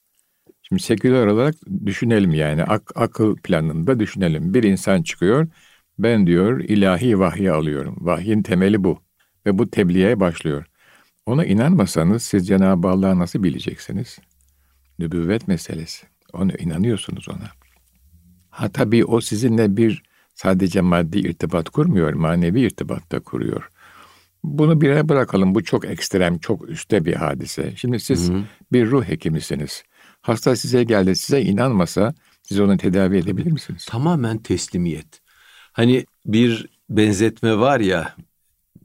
Şimdi 0.68 0.82
seküler 0.82 1.26
olarak 1.26 1.54
düşünelim 1.86 2.34
yani 2.34 2.64
ak- 2.64 2.92
akıl 2.94 3.36
planında 3.36 4.00
düşünelim. 4.00 4.54
Bir 4.54 4.62
insan 4.62 5.02
çıkıyor, 5.02 5.48
ben 5.98 6.26
diyor 6.26 6.60
ilahi 6.60 7.18
vahyi 7.18 7.50
alıyorum. 7.50 7.96
Vahyin 8.00 8.42
temeli 8.42 8.84
bu 8.84 8.98
ve 9.46 9.58
bu 9.58 9.70
tebliğe 9.70 10.20
başlıyor. 10.20 10.64
Ona 11.26 11.44
inanmasanız 11.44 12.22
siz 12.22 12.46
Cenab-ı 12.46 12.88
Allah'ı 12.88 13.18
nasıl 13.18 13.42
bileceksiniz? 13.42 14.18
Nübüvvet 14.98 15.48
meselesi. 15.48 16.06
Onu 16.32 16.52
inanıyorsunuz 16.58 17.28
ona. 17.28 17.50
Ha 18.50 18.68
tabii 18.68 19.04
o 19.04 19.20
sizinle 19.20 19.76
bir 19.76 20.02
sadece 20.34 20.80
maddi 20.80 21.18
irtibat 21.18 21.68
kurmuyor, 21.68 22.12
manevi 22.12 22.60
irtibat 22.60 23.12
da 23.12 23.20
kuruyor. 23.20 23.68
Bunu 24.44 24.80
bir 24.80 24.88
yere 24.88 25.08
bırakalım. 25.08 25.54
Bu 25.54 25.64
çok 25.64 25.84
ekstrem, 25.84 26.38
çok 26.38 26.68
üstte 26.68 27.04
bir 27.04 27.14
hadise. 27.14 27.72
Şimdi 27.76 28.00
siz 28.00 28.28
Hı 28.28 28.34
hı. 28.34 28.42
bir 28.72 28.90
ruh 28.90 29.04
hekimisiniz. 29.04 29.84
Hasta 30.24 30.56
size 30.56 30.84
geldi, 30.84 31.16
size 31.16 31.42
inanmasa 31.42 32.14
siz 32.42 32.60
onu 32.60 32.76
tedavi 32.76 33.16
edebilir 33.16 33.52
misiniz? 33.52 33.86
Tamamen 33.88 34.38
teslimiyet. 34.38 35.20
Hani 35.72 36.04
bir 36.26 36.66
benzetme 36.90 37.58
var 37.58 37.80
ya 37.80 38.14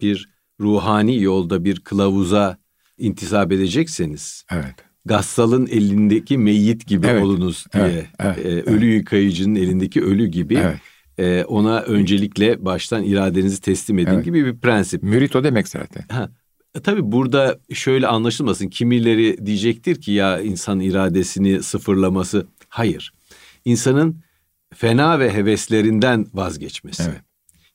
bir 0.01 0.29
ruhani 0.59 1.21
yolda 1.21 1.63
bir 1.63 1.79
kılavuza 1.79 2.57
intisap 2.97 3.51
edecekseniz 3.51 4.43
Evet. 4.51 4.75
gassalın 5.05 5.67
elindeki 5.67 6.37
meyyit 6.37 6.87
gibi 6.87 7.07
Evet, 7.07 7.23
olunuz 7.23 7.65
diye 7.73 7.83
evet, 7.85 8.07
evet, 8.19 8.37
e, 8.37 8.49
evet. 8.49 8.67
ölü 8.67 8.85
yıkayıcının 8.85 9.55
elindeki 9.55 10.03
ölü 10.03 10.27
gibi 10.27 10.55
Evet. 10.55 10.79
e, 11.17 11.43
ona 11.45 11.81
öncelikle 11.81 12.65
baştan 12.65 13.03
iradenizi 13.03 13.61
teslim 13.61 13.99
edin 13.99 14.11
Evet. 14.11 14.25
gibi 14.25 14.45
bir 14.45 14.57
prensip. 14.59 15.03
Mürit 15.03 15.35
o 15.35 15.43
demek 15.43 15.67
zaten. 15.67 16.03
Ha, 16.09 16.29
e, 16.75 16.79
tabii 16.79 17.11
burada 17.11 17.59
şöyle 17.73 18.07
anlaşılmasın. 18.07 18.67
Kimileri 18.67 19.45
diyecektir 19.45 20.01
ki 20.01 20.11
ya 20.11 20.41
insan 20.41 20.79
iradesini 20.79 21.63
sıfırlaması. 21.63 22.47
Hayır. 22.69 23.13
İnsanın 23.65 24.21
fena 24.73 25.19
ve 25.19 25.33
heveslerinden 25.33 26.27
vazgeçmesi. 26.33 27.03
Evet. 27.03 27.21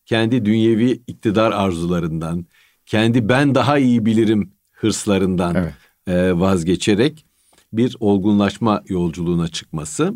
Kendi 0.06 0.44
dünyevi 0.44 1.02
iktidar 1.06 1.52
arzularından, 1.52 2.46
kendi 2.86 3.28
ben 3.28 3.54
daha 3.54 3.78
iyi 3.78 4.06
bilirim 4.06 4.52
hırslarından 4.72 5.54
Evet. 5.54 5.74
e, 6.06 6.40
vazgeçerek 6.40 7.26
bir 7.72 7.96
olgunlaşma 8.00 8.82
yolculuğuna 8.88 9.48
çıkması. 9.48 10.14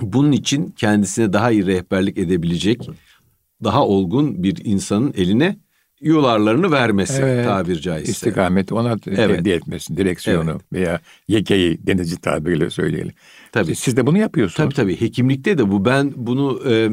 Bunun 0.00 0.32
için 0.32 0.68
kendisine 0.68 1.32
daha 1.32 1.50
iyi 1.50 1.66
rehberlik 1.66 2.18
edebilecek, 2.18 2.90
daha 3.64 3.86
olgun 3.86 4.42
bir 4.42 4.64
insanın 4.64 5.12
eline 5.16 5.58
yularlarını 6.00 6.70
vermesi 6.70 7.22
Evet. 7.22 7.44
tabir 7.44 7.80
caizse. 7.80 8.12
İstikameti 8.12 8.74
ona 8.74 8.90
Evet. 8.90 9.16
tevdi 9.16 9.50
etmesin, 9.50 9.96
direksiyonu 9.96 10.60
veya 10.72 11.00
yekeyi 11.28 11.86
denizci 11.86 12.20
tabiriyle 12.20 12.70
söyleyelim. 12.70 13.12
Tabii. 13.52 13.76
Siz, 13.76 13.96
de 13.96 14.06
bunu 14.06 14.18
yapıyorsunuz. 14.18 14.56
Tabii 14.56 14.74
tabii 14.74 15.00
hekimlikte 15.00 15.58
de 15.58 15.70
bu 15.70 15.84
ben 15.84 16.12
bunu 16.16 16.62
e, 16.70 16.90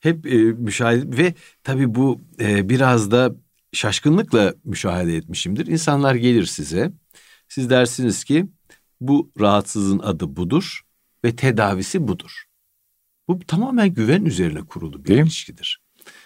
hep 0.00 0.26
e, 0.26 0.36
müşahede 0.36 1.16
ve 1.16 1.34
tabii 1.64 1.94
bu 1.94 2.20
e, 2.40 2.68
biraz 2.68 3.10
da 3.10 3.34
şaşkınlıkla 3.72 4.54
müşahede 4.64 5.16
etmişimdir. 5.16 5.66
İnsanlar 5.66 6.14
gelir 6.14 6.44
size 6.44 6.92
siz 7.48 7.70
dersiniz 7.70 8.24
ki 8.24 8.46
bu 9.00 9.30
rahatsızlığın 9.40 9.98
adı 9.98 10.36
budur 10.36 10.80
ve 11.24 11.36
tedavisi 11.36 12.08
budur. 12.08 12.44
Bu 13.28 13.38
tamamen 13.38 13.94
güven 13.94 14.24
üzerine 14.24 14.60
kurulu 14.60 15.04
bir 15.04 15.08
Değil 15.08 15.20
ilişkidir. 15.22 15.81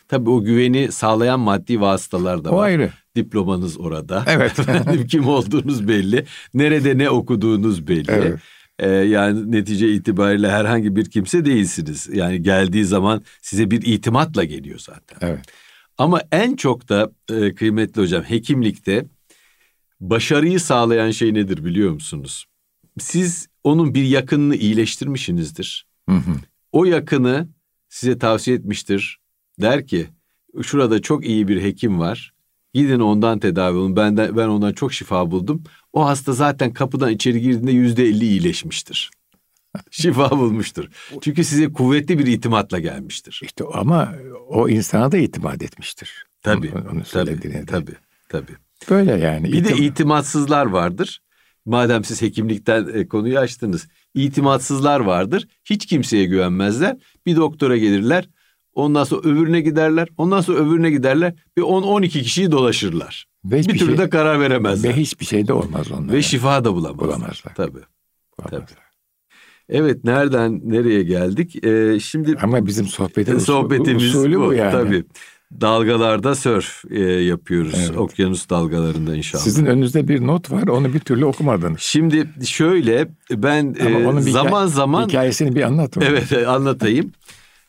Tabii 0.09 0.31
o 0.31 0.45
güveni 0.45 0.93
sağlayan 0.93 1.41
maddi 1.41 1.81
vasıtalar 1.81 2.45
da 2.45 2.51
O 2.51 2.57
var. 2.57 2.65
ayrı. 2.67 2.91
Diplomanız 3.17 3.81
orada. 3.81 4.25
Evet. 4.27 4.59
Efendim, 4.59 5.07
kim 5.07 5.29
olduğunuz 5.29 5.89
belli. 5.89 6.25
Nerede 6.55 6.99
ne 6.99 7.11
okuduğunuz 7.11 7.87
belli. 7.89 8.11
Evet. 8.13 8.41
Ee, 8.79 8.89
yani 8.89 9.53
netice 9.53 9.93
itibariyle 9.93 10.51
herhangi 10.51 10.97
bir 10.97 11.11
kimse 11.11 11.45
değilsiniz. 11.45 12.09
Yani 12.13 12.43
geldiği 12.43 12.85
zaman 12.85 13.23
size 13.43 13.71
bir 13.71 13.83
itimatla 13.83 14.45
geliyor 14.45 14.79
zaten. 14.79 15.29
Evet. 15.29 15.45
Ama 15.99 16.21
en 16.33 16.57
çok 16.57 16.89
da 16.89 17.11
e, 17.33 17.55
kıymetli 17.55 18.03
hocam 18.03 18.23
hekimlikte 18.23 19.07
başarıyı 20.01 20.61
sağlayan 20.61 21.11
şey 21.11 21.35
nedir 21.35 21.65
biliyor 21.65 21.91
musunuz? 21.91 22.47
Siz 22.99 23.49
onun 23.65 23.95
bir 23.95 24.05
yakınını 24.05 24.57
iyileştirmişsinizdir. 24.57 25.87
Hı 26.09 26.17
hı. 26.17 26.33
O 26.73 26.85
yakını 26.85 27.49
size 27.89 28.19
tavsiye 28.19 28.57
etmiştir. 28.57 29.21
Der 29.61 29.87
ki 29.87 30.07
şurada 30.63 31.03
çok 31.03 31.27
iyi 31.27 31.49
bir 31.49 31.63
hekim 31.63 32.01
var. 32.01 32.33
Gidin 32.75 33.01
ondan 33.01 33.39
tedavi 33.39 33.77
olun. 33.77 33.97
Ben, 33.97 34.17
de, 34.17 34.37
ben 34.37 34.49
ondan 34.49 34.73
çok 34.73 34.93
şifa 34.93 35.31
buldum. 35.31 35.63
O 35.93 36.07
hasta 36.07 36.33
zaten 36.33 36.73
kapıdan 36.73 37.11
içeri 37.11 37.41
girdiğinde 37.41 37.73
yüzde 37.73 38.05
elli 38.05 38.25
iyileşmiştir. 38.25 39.11
şifa 39.91 40.31
bulmuştur. 40.31 40.89
Çünkü 41.21 41.45
size 41.45 41.73
kuvvetli 41.73 42.19
bir 42.19 42.27
itimatla 42.27 42.79
gelmiştir. 42.79 43.41
İşte 43.45 43.65
ama 43.75 44.15
o 44.49 44.69
insana 44.69 45.13
da 45.13 45.17
itimat 45.17 45.63
etmiştir. 45.63 46.27
Tabii. 46.43 46.73
Onu, 46.75 46.89
onu 46.93 47.03
tabii, 47.13 47.65
tabii, 47.67 47.95
tabii. 48.29 48.53
Böyle 48.91 49.13
yani. 49.13 49.53
Bir 49.53 49.65
İtim... 49.65 49.79
de 49.79 49.83
itimatsızlar 49.83 50.67
vardır. 50.67 51.23
Madem 51.65 52.05
siz 52.05 52.23
hekimlikten 52.23 52.89
e, 52.95 53.09
konuyu 53.09 53.39
açtınız. 53.39 53.89
İtimatsızlar 54.15 55.01
vardır. 55.01 55.49
Hiç 55.65 55.87
kimseye 55.87 56.25
güvenmezler. 56.25 56.97
Bir 57.27 57.37
doktora 57.37 57.77
gelirler. 57.77 58.29
Ondan 58.77 59.05
sonra 59.05 59.21
öbürüne 59.21 59.61
giderler. 59.61 60.09
Ondan 60.17 60.41
sonra 60.41 60.59
öbürüne 60.59 60.91
giderler. 60.91 61.35
Bir 61.57 61.63
10-12 61.63 62.09
kişiyi 62.09 62.51
dolaşırlar. 62.51 63.27
Ve 63.45 63.59
bir 63.59 63.79
türlü 63.79 63.97
şey, 63.97 63.99
de 63.99 64.11
karar 64.11 64.41
veremezler. 64.41 64.91
Ve 64.91 64.97
hiçbir 64.97 65.25
şey 65.27 65.49
de 65.49 65.53
olmaz 65.53 65.93
onlar. 65.93 66.13
Ve 66.13 66.23
şifa 66.23 66.65
da 66.65 66.75
bulamazlar. 66.75 67.09
Bulamazlar. 67.09 67.55
Tabii. 67.55 67.79
Bulamazlar. 68.39 68.67
Tabii. 68.67 68.81
Evet 69.69 70.05
nereden 70.05 70.61
nereye 70.65 71.03
geldik? 71.03 71.65
Ee, 71.65 72.01
şimdi 72.01 72.37
ama 72.43 72.67
bizim 72.67 72.87
sohbetimiz, 72.87 73.43
sohbetimiz 73.43 74.15
usulü 74.15 74.41
bu, 74.41 74.47
bu 74.47 74.55
yani. 74.55 74.73
Tabii. 74.73 75.05
Dalgalarda 75.61 76.35
sörf 76.35 76.85
e, 76.91 77.01
yapıyoruz. 77.03 77.75
Evet. 77.79 77.99
Okyanus 77.99 78.51
dalgalarında 78.51 79.17
inşallah. 79.17 79.43
Sizin 79.43 79.67
önünüzde 79.67 80.09
bir 80.09 80.27
not 80.27 80.53
var. 80.53 80.69
Onu 80.69 80.95
bir 80.95 81.01
türlü 81.01 81.25
okumadınız. 81.25 81.81
Şimdi 81.81 82.29
şöyle 82.45 83.09
ben 83.31 83.77
e, 83.79 84.07
onun 84.07 84.21
zaman 84.21 84.67
zaman 84.67 85.09
hikayesini 85.09 85.57
bir 85.57 85.63
anlat. 85.63 85.97
Evet 86.01 86.33
e, 86.33 86.47
anlatayım. 86.47 87.13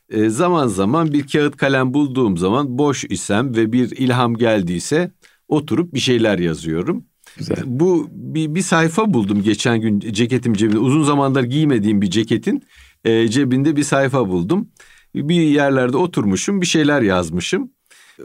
E, 0.10 0.30
zaman 0.30 0.68
zaman 0.68 1.14
bir 1.14 1.28
kağıt 1.28 1.58
kalem 1.58 1.94
bulduğum 1.94 2.38
zaman 2.38 2.78
boş 2.78 3.06
isem 3.10 3.56
ve 3.56 3.72
bir 3.72 3.92
ilham 3.92 4.36
geldiyse 4.36 5.12
oturup 5.48 5.94
bir 5.94 6.00
şeyler 6.00 6.40
yazıyorum. 6.40 7.06
Güzel. 7.38 7.58
Bu 7.66 8.08
bir, 8.12 8.56
bir 8.56 8.62
sayfa 8.62 9.14
buldum 9.14 9.42
geçen 9.44 9.82
gün 9.82 10.00
ceketim 10.00 10.54
cebinde. 10.54 10.80
Uzun 10.80 11.04
zamandır 11.04 11.44
giymediğim 11.44 12.02
bir 12.02 12.10
ceketin 12.10 12.64
e, 13.06 13.28
cebinde 13.28 13.76
bir 13.76 13.84
sayfa 13.84 14.30
buldum. 14.30 14.70
Bir 15.16 15.42
yerlerde 15.42 15.98
oturmuşum 15.98 16.62
bir 16.62 16.66
şeyler 16.66 17.02
yazmışım. 17.02 17.72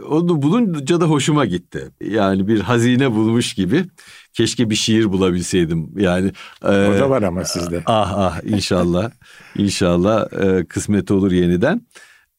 Onu 0.08 0.42
bulunca 0.42 1.00
da 1.00 1.06
hoşuma 1.06 1.44
gitti. 1.44 1.90
Yani 2.00 2.48
bir 2.48 2.60
hazine 2.60 3.12
bulmuş 3.12 3.54
gibi. 3.54 3.84
Keşke 4.32 4.70
bir 4.70 4.74
şiir 4.74 5.12
bulabilseydim. 5.12 5.90
Yani 5.96 6.32
e, 6.62 6.68
o 6.68 7.00
da 7.00 7.10
var 7.10 7.22
ama 7.22 7.44
sizde. 7.44 7.82
Ah 7.86 8.12
ah 8.16 8.40
inşallah. 8.44 9.10
inşallah 9.56 10.26
e, 10.42 10.64
kısmet 10.64 11.10
olur 11.10 11.32
yeniden. 11.32 11.86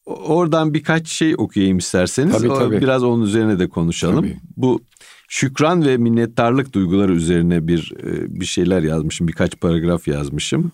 Oradan 0.06 0.74
birkaç 0.74 1.08
şey 1.08 1.34
okuyayım 1.38 1.78
isterseniz. 1.78 2.38
Tabii, 2.38 2.48
tabii. 2.48 2.80
Biraz 2.80 3.02
onun 3.02 3.22
üzerine 3.22 3.58
de 3.58 3.68
konuşalım. 3.68 4.24
Tabii. 4.24 4.38
Bu 4.56 4.80
şükran 5.28 5.84
ve 5.84 5.96
minnettarlık 5.96 6.72
duyguları 6.72 7.12
üzerine 7.12 7.66
bir 7.66 7.92
e, 8.02 8.40
bir 8.40 8.44
şeyler 8.44 8.82
yazmışım. 8.82 9.28
Birkaç 9.28 9.60
paragraf 9.60 10.08
yazmışım. 10.08 10.72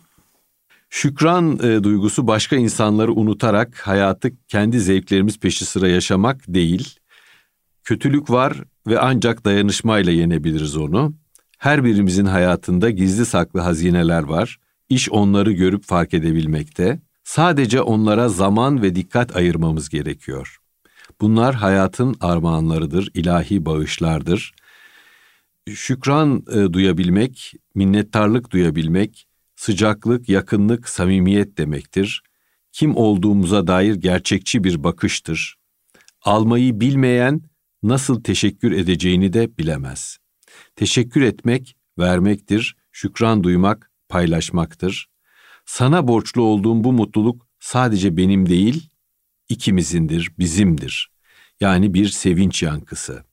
Şükran 0.91 1.59
e, 1.63 1.85
duygusu 1.85 2.27
başka 2.27 2.57
insanları 2.57 3.13
unutarak 3.13 3.79
hayatı 3.87 4.31
kendi 4.49 4.81
zevklerimiz 4.81 5.39
peşi 5.39 5.65
sıra 5.65 5.89
yaşamak 5.89 6.45
değil. 6.49 6.99
Kötülük 7.85 8.31
var 8.31 8.65
ve 8.87 9.01
ancak 9.01 9.45
dayanışmayla 9.45 10.13
yenebiliriz 10.13 10.77
onu. 10.77 11.15
Her 11.59 11.85
birimizin 11.85 12.25
hayatında 12.25 12.91
gizli 12.91 13.27
saklı 13.27 13.61
hazineler 13.61 14.23
var. 14.23 14.59
İş 14.89 15.11
onları 15.11 15.53
görüp 15.53 15.85
fark 15.85 16.15
edebilmekte. 16.15 17.01
Sadece 17.25 17.81
onlara 17.81 18.29
zaman 18.29 18.83
ve 18.83 18.95
dikkat 18.95 19.37
ayırmamız 19.37 19.89
gerekiyor. 19.89 20.59
Bunlar 21.21 21.55
hayatın 21.55 22.17
armağanlarıdır, 22.21 23.11
ilahi 23.15 23.65
bağışlardır. 23.67 24.55
Şükran 25.75 26.45
e, 26.53 26.73
duyabilmek, 26.73 27.53
minnettarlık 27.75 28.51
duyabilmek, 28.51 29.27
sıcaklık, 29.61 30.29
yakınlık, 30.29 30.89
samimiyet 30.89 31.59
demektir. 31.59 32.23
Kim 32.73 32.97
olduğumuza 32.97 33.67
dair 33.67 33.95
gerçekçi 33.95 34.65
bir 34.65 34.85
bakıştır. 34.85 35.57
Almayı 36.23 36.81
bilmeyen 36.81 37.43
nasıl 37.83 38.23
teşekkür 38.23 38.73
edeceğini 38.73 39.33
de 39.33 39.59
bilemez. 39.59 40.19
Teşekkür 40.77 41.23
etmek 41.23 41.77
vermektir, 41.99 42.77
şükran 42.93 43.45
duymak 43.45 43.91
paylaşmaktır. 44.09 45.09
Sana 45.67 46.09
borçlu 46.09 46.43
olduğum 46.43 46.85
bu 46.85 46.93
mutluluk 46.93 47.47
sadece 47.59 48.17
benim 48.17 48.49
değil, 48.49 48.91
ikimizindir, 49.49 50.33
bizimdir. 50.39 51.11
Yani 51.61 51.95
bir 51.95 52.09
sevinç 52.09 52.63
yankısı. 52.63 53.25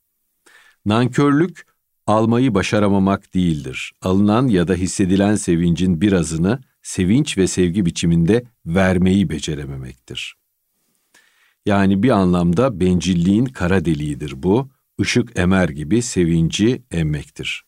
Nankörlük 0.86 1.67
almayı 2.08 2.54
başaramamak 2.54 3.34
değildir. 3.34 3.92
Alınan 4.02 4.48
ya 4.48 4.68
da 4.68 4.74
hissedilen 4.74 5.36
sevincin 5.36 6.02
birazını 6.02 6.60
sevinç 6.82 7.38
ve 7.38 7.48
sevgi 7.48 7.86
biçiminde 7.86 8.44
vermeyi 8.66 9.30
becerememektir. 9.30 10.36
Yani 11.66 12.04
bir 12.04 12.10
anlamda 12.10 12.80
bencilliğin 12.80 13.46
kara 13.46 13.86
deliğidir 13.86 14.44
bu, 14.44 14.70
ışık 15.02 15.40
emer 15.40 15.70
gibi 15.70 16.02
sevinci 16.02 16.84
emmektir. 16.92 17.64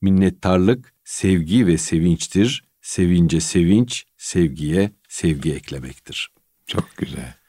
Minnettarlık 0.00 0.94
sevgi 1.04 1.66
ve 1.66 1.78
sevinçtir, 1.78 2.64
sevince 2.82 3.40
sevinç, 3.40 4.06
sevgiye 4.16 4.92
sevgi 5.08 5.52
eklemektir. 5.52 6.32
Çok 6.66 6.96
güzel. 6.96 7.39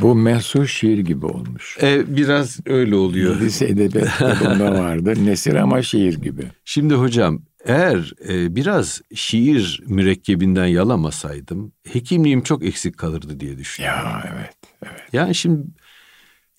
Bu 0.00 0.14
mehsur 0.14 0.66
şiir 0.66 0.98
gibi 0.98 1.26
olmuş. 1.26 1.78
E, 1.82 2.16
biraz 2.16 2.60
öyle 2.66 2.96
oluyor. 2.96 3.40
Lise 3.40 3.66
edebiyat 3.66 4.18
kitabında 4.18 4.72
vardı. 4.80 5.14
Nesir 5.24 5.54
ama 5.54 5.82
şiir 5.82 6.14
gibi. 6.14 6.42
Şimdi 6.64 6.94
hocam 6.94 7.42
eğer 7.64 8.12
e, 8.28 8.56
biraz 8.56 9.00
şiir 9.14 9.82
mürekkebinden 9.86 10.66
yalamasaydım 10.66 11.72
hekimliğim 11.92 12.42
çok 12.42 12.64
eksik 12.64 12.98
kalırdı 12.98 13.40
diye 13.40 13.58
düşünüyorum. 13.58 14.00
Ya 14.04 14.32
evet. 14.34 14.56
evet. 14.82 15.00
Yani 15.12 15.34
şimdi 15.34 15.66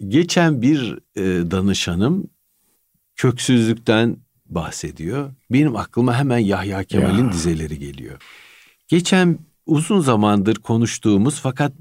geçen 0.08 0.62
bir 0.62 1.00
e, 1.16 1.52
danışanım 1.52 2.30
köksüzlükten 3.16 4.18
bahsediyor. 4.46 5.34
Benim 5.52 5.76
aklıma 5.76 6.16
hemen 6.20 6.38
Yahya 6.38 6.84
Kemal'in 6.84 7.26
ya. 7.26 7.32
dizeleri 7.32 7.80
geliyor. 7.80 8.22
Geçen 8.88 9.40
uzun 9.66 10.00
zamandır 10.00 10.56
konuştuğumuz 10.56 11.40
fakat 11.40 11.74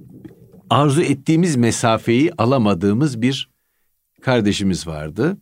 arzu 0.70 1.02
ettiğimiz 1.02 1.56
mesafeyi 1.56 2.32
alamadığımız 2.38 3.22
bir 3.22 3.50
kardeşimiz 4.20 4.86
vardı. 4.86 5.38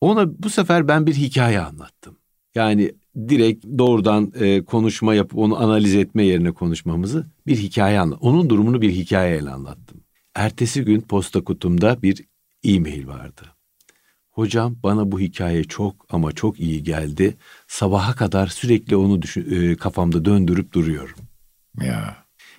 Ona 0.00 0.42
bu 0.42 0.50
sefer 0.50 0.88
ben 0.88 1.06
bir 1.06 1.14
hikaye 1.14 1.60
anlattım. 1.60 2.18
Yani 2.54 2.94
direkt 3.28 3.64
doğrudan 3.78 4.32
e, 4.40 4.64
konuşma 4.64 5.14
yapıp 5.14 5.38
onu 5.38 5.62
analiz 5.62 5.94
etme 5.94 6.24
yerine 6.24 6.52
konuşmamızı 6.52 7.26
bir 7.46 7.56
hikaye 7.56 8.00
anlat. 8.00 8.18
Onun 8.20 8.50
durumunu 8.50 8.82
bir 8.82 8.90
hikayeyle 8.92 9.50
anlattım. 9.50 10.00
Ertesi 10.34 10.84
gün 10.84 11.00
posta 11.00 11.44
kutumda 11.44 12.02
bir 12.02 12.24
e-mail 12.64 13.06
vardı. 13.06 13.42
Hocam 14.30 14.76
bana 14.82 15.12
bu 15.12 15.20
hikaye 15.20 15.64
çok 15.64 16.06
ama 16.10 16.32
çok 16.32 16.60
iyi 16.60 16.82
geldi. 16.82 17.36
Sabaha 17.68 18.14
kadar 18.14 18.46
sürekli 18.46 18.96
onu 18.96 19.22
düşün, 19.22 19.46
e, 19.50 19.76
kafamda 19.76 20.24
döndürüp 20.24 20.72
duruyorum. 20.72 21.18
Ya. 21.82 22.16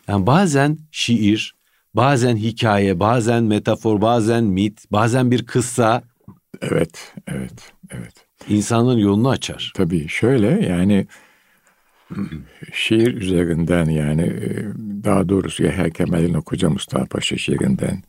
Yani 0.07 0.27
bazen 0.27 0.77
şiir, 0.91 1.56
bazen 1.97 2.35
hikaye, 2.37 2.99
bazen 2.99 3.43
metafor, 3.43 4.01
bazen 4.01 4.43
mit, 4.43 4.91
bazen 4.91 5.31
bir 5.31 5.45
kıssa. 5.45 6.03
Evet, 6.61 7.13
evet, 7.27 7.73
evet. 7.91 8.13
İnsanın 8.49 8.97
yolunu 8.97 9.29
açar. 9.29 9.73
Tabii 9.75 10.07
şöyle 10.07 10.65
yani 10.67 11.07
şiir 12.73 13.13
üzerinden 13.13 13.85
yani 13.85 14.21
e, 14.21 14.49
daha 15.03 15.29
doğrusu 15.29 15.63
Yahya 15.63 15.89
Kemal'in 15.89 16.33
o 16.33 16.41
Koca 16.41 16.69
Mustafa 16.69 17.05
Paşa 17.05 17.37
şiirinden 17.37 18.03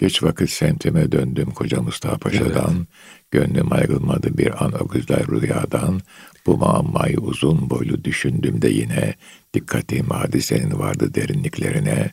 Geç 0.00 0.22
vakit 0.22 0.50
semtime 0.50 1.12
döndüm 1.12 1.50
Koca 1.50 1.82
Mustafa 1.82 2.18
Paşa'dan. 2.18 2.74
Evet. 2.76 2.86
Gönlüm 3.30 3.72
ayrılmadı 3.72 4.38
bir 4.38 4.64
an 4.64 4.72
o 4.80 4.88
güzel 4.88 5.28
rüyadan. 5.28 6.00
Bu 6.46 6.56
muammayı 6.56 7.18
uzun 7.18 7.70
boylu 7.70 8.04
düşündüm 8.04 8.62
de 8.62 8.68
yine 8.68 9.14
dikkatim 9.54 10.10
hadisenin 10.10 10.78
vardı 10.78 11.14
derinliklerine. 11.14 12.10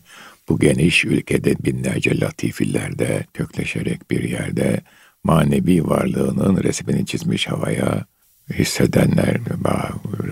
Bu 0.49 0.59
geniş 0.59 1.05
ülkede 1.05 1.55
binlerce 1.63 2.19
latifillerde 2.19 3.25
kökleşerek 3.33 4.11
bir 4.11 4.23
yerde 4.23 4.81
manevi 5.23 5.87
varlığının 5.87 6.63
resmini 6.63 7.05
çizmiş 7.05 7.47
havaya, 7.47 8.05
hissedenler 8.53 9.37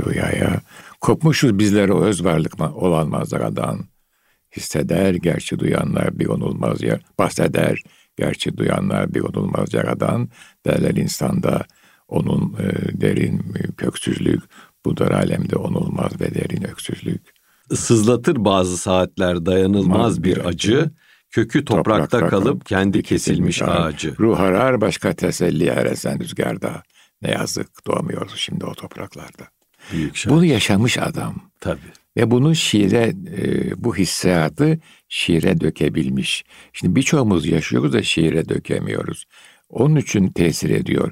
rüyaya, 0.05 0.61
kopmuşuz 1.01 1.59
bizlere 1.59 1.93
öz 1.93 2.23
varlık 2.23 2.61
olan 2.61 3.09
manzaradan, 3.09 3.85
hisseder 4.55 5.13
gerçi 5.13 5.59
duyanlar 5.59 6.19
bir 6.19 6.25
onulmaz 6.25 6.83
yer, 6.83 7.01
bahseder 7.19 7.83
gerçi 8.17 8.57
duyanlar 8.57 9.13
bir 9.13 9.21
onulmaz 9.21 9.73
yaradan, 9.73 10.29
derler 10.65 10.95
insanda 10.95 11.65
onun 12.07 12.55
e, 12.59 13.01
derin 13.01 13.53
köksüzlük, 13.77 14.43
bu 14.85 14.97
dar 14.97 15.11
alemde 15.11 15.55
onulmaz 15.55 16.21
ve 16.21 16.35
derin 16.35 16.63
öksüzlük. 16.63 17.34
Sızlatır 17.73 18.45
bazı 18.45 18.77
saatler 18.77 19.45
dayanılmaz 19.45 20.23
bir, 20.23 20.45
acı, 20.45 20.91
Kökü 21.35 21.65
toprakta, 21.65 22.07
toprakta 22.07 22.29
kalıp 22.29 22.65
kendi 22.65 23.03
kesilmiş, 23.03 23.61
ağacı. 23.61 24.15
Ruh 24.19 24.39
arar 24.39 24.81
başka 24.81 25.13
teselli 25.13 25.65
eresen 25.65 26.19
rüzgarda. 26.19 26.83
Ne 27.21 27.31
yazık 27.31 27.87
doğmuyoruz 27.87 28.35
şimdi 28.37 28.65
o 28.65 28.73
topraklarda. 28.73 29.47
Büyük 29.93 30.15
şair. 30.15 30.33
Bunu 30.33 30.45
yaşamış 30.45 30.97
adam. 30.97 31.35
Tabii. 31.59 31.79
Ve 32.17 32.31
bunu 32.31 32.55
şiire, 32.55 33.13
e, 33.37 33.71
bu 33.83 33.95
hissiyatı 33.95 34.79
şiire 35.09 35.61
dökebilmiş. 35.61 36.45
Şimdi 36.73 36.95
birçoğumuz 36.95 37.45
yaşıyoruz 37.45 37.93
da 37.93 38.03
şiire 38.03 38.49
dökemiyoruz. 38.49 39.25
Onun 39.69 39.95
için 39.95 40.27
tesir 40.27 40.69
ediyor. 40.69 41.11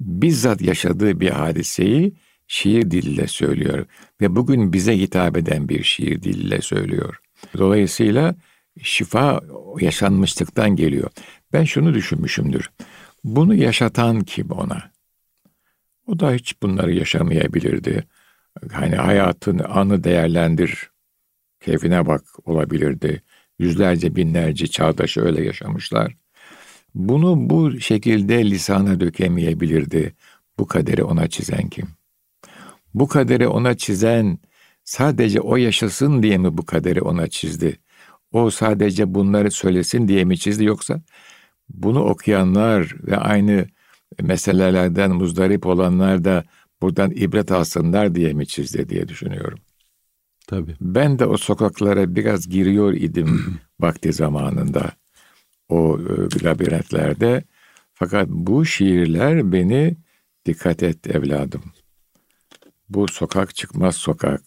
Bizzat 0.00 0.62
yaşadığı 0.62 1.20
bir 1.20 1.30
hadiseyi 1.30 2.14
şiir 2.46 2.90
diliyle 2.90 3.26
söylüyor. 3.26 3.86
Ve 4.20 4.36
bugün 4.36 4.72
bize 4.72 4.98
hitap 4.98 5.36
eden 5.36 5.68
bir 5.68 5.82
şiir 5.82 6.22
diliyle 6.22 6.60
söylüyor. 6.60 7.20
Dolayısıyla 7.58 8.34
şifa 8.82 9.40
yaşanmışlıktan 9.80 10.76
geliyor. 10.76 11.10
Ben 11.52 11.64
şunu 11.64 11.94
düşünmüşümdür. 11.94 12.70
Bunu 13.24 13.54
yaşatan 13.54 14.20
kim 14.20 14.50
ona? 14.50 14.90
O 16.06 16.18
da 16.20 16.32
hiç 16.32 16.62
bunları 16.62 16.92
yaşamayabilirdi. 16.92 18.04
Hani 18.72 18.96
hayatın 18.96 19.58
anı 19.58 20.04
değerlendir, 20.04 20.90
keyfine 21.60 22.06
bak 22.06 22.24
olabilirdi. 22.44 23.22
Yüzlerce 23.58 24.16
binlerce 24.16 24.66
çağdaş 24.66 25.16
öyle 25.16 25.44
yaşamışlar. 25.44 26.16
Bunu 26.94 27.50
bu 27.50 27.80
şekilde 27.80 28.50
lisana 28.50 29.00
dökemeyebilirdi. 29.00 30.14
Bu 30.58 30.66
kaderi 30.66 31.04
ona 31.04 31.28
çizen 31.28 31.68
kim? 31.68 31.88
Bu 32.94 33.08
kaderi 33.08 33.48
ona 33.48 33.76
çizen 33.76 34.38
sadece 34.84 35.40
o 35.40 35.56
yaşasın 35.56 36.22
diye 36.22 36.38
mi 36.38 36.58
bu 36.58 36.66
kaderi 36.66 37.00
ona 37.00 37.26
çizdi? 37.26 37.78
O 38.32 38.50
sadece 38.50 39.14
bunları 39.14 39.50
söylesin 39.50 40.08
diye 40.08 40.24
mi 40.24 40.38
çizdi 40.38 40.64
yoksa 40.64 41.02
bunu 41.68 42.04
okuyanlar 42.04 42.94
ve 43.06 43.16
aynı 43.16 43.66
meselelerden 44.22 45.10
muzdarip 45.10 45.66
olanlar 45.66 46.24
da 46.24 46.44
buradan 46.82 47.10
ibret 47.10 47.52
alsınlar 47.52 48.14
diye 48.14 48.32
mi 48.32 48.46
çizdi 48.46 48.88
diye 48.88 49.08
düşünüyorum. 49.08 49.58
Tabii. 50.46 50.76
Ben 50.80 51.18
de 51.18 51.26
o 51.26 51.36
sokaklara 51.36 52.14
biraz 52.14 52.48
giriyor 52.48 52.92
idim 52.92 53.58
vakti 53.80 54.12
zamanında. 54.12 54.92
O 55.68 55.98
e, 55.98 56.44
labirentlerde. 56.44 57.44
Fakat 57.94 58.28
bu 58.28 58.64
şiirler 58.64 59.52
beni 59.52 59.96
dikkat 60.46 60.82
et 60.82 61.06
evladım. 61.06 61.62
Bu 62.94 63.08
sokak 63.08 63.54
çıkmaz 63.54 63.96
sokak. 63.96 64.40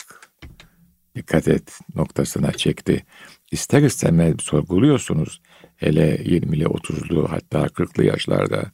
Dikkat 1.15 1.47
et 1.47 1.79
noktasına 1.95 2.51
çekti. 2.51 3.05
İster 3.51 3.81
istemez 3.81 4.35
sorguluyorsunuz. 4.39 5.41
Hele 5.75 6.15
20'li 6.15 6.63
30'lu 6.63 7.31
hatta 7.31 7.65
40'lı 7.65 8.03
yaşlarda. 8.03 8.71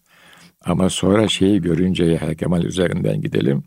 Ama 0.62 0.90
sonra 0.90 1.28
şeyi 1.28 1.62
görünce 1.62 2.06
ya 2.06 2.36
Kemal 2.36 2.64
üzerinden 2.64 3.22
gidelim. 3.22 3.64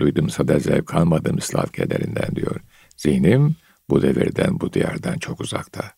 Duydum 0.00 0.30
sada 0.30 0.58
zevk 0.58 0.94
almadım 0.94 1.40
Slav 1.40 1.66
kederinden 1.66 2.36
diyor. 2.36 2.60
Zihnim 2.96 3.56
bu 3.88 4.02
devirden 4.02 4.60
bu 4.60 4.72
diyardan 4.72 5.18
çok 5.18 5.40
uzakta. 5.40 5.92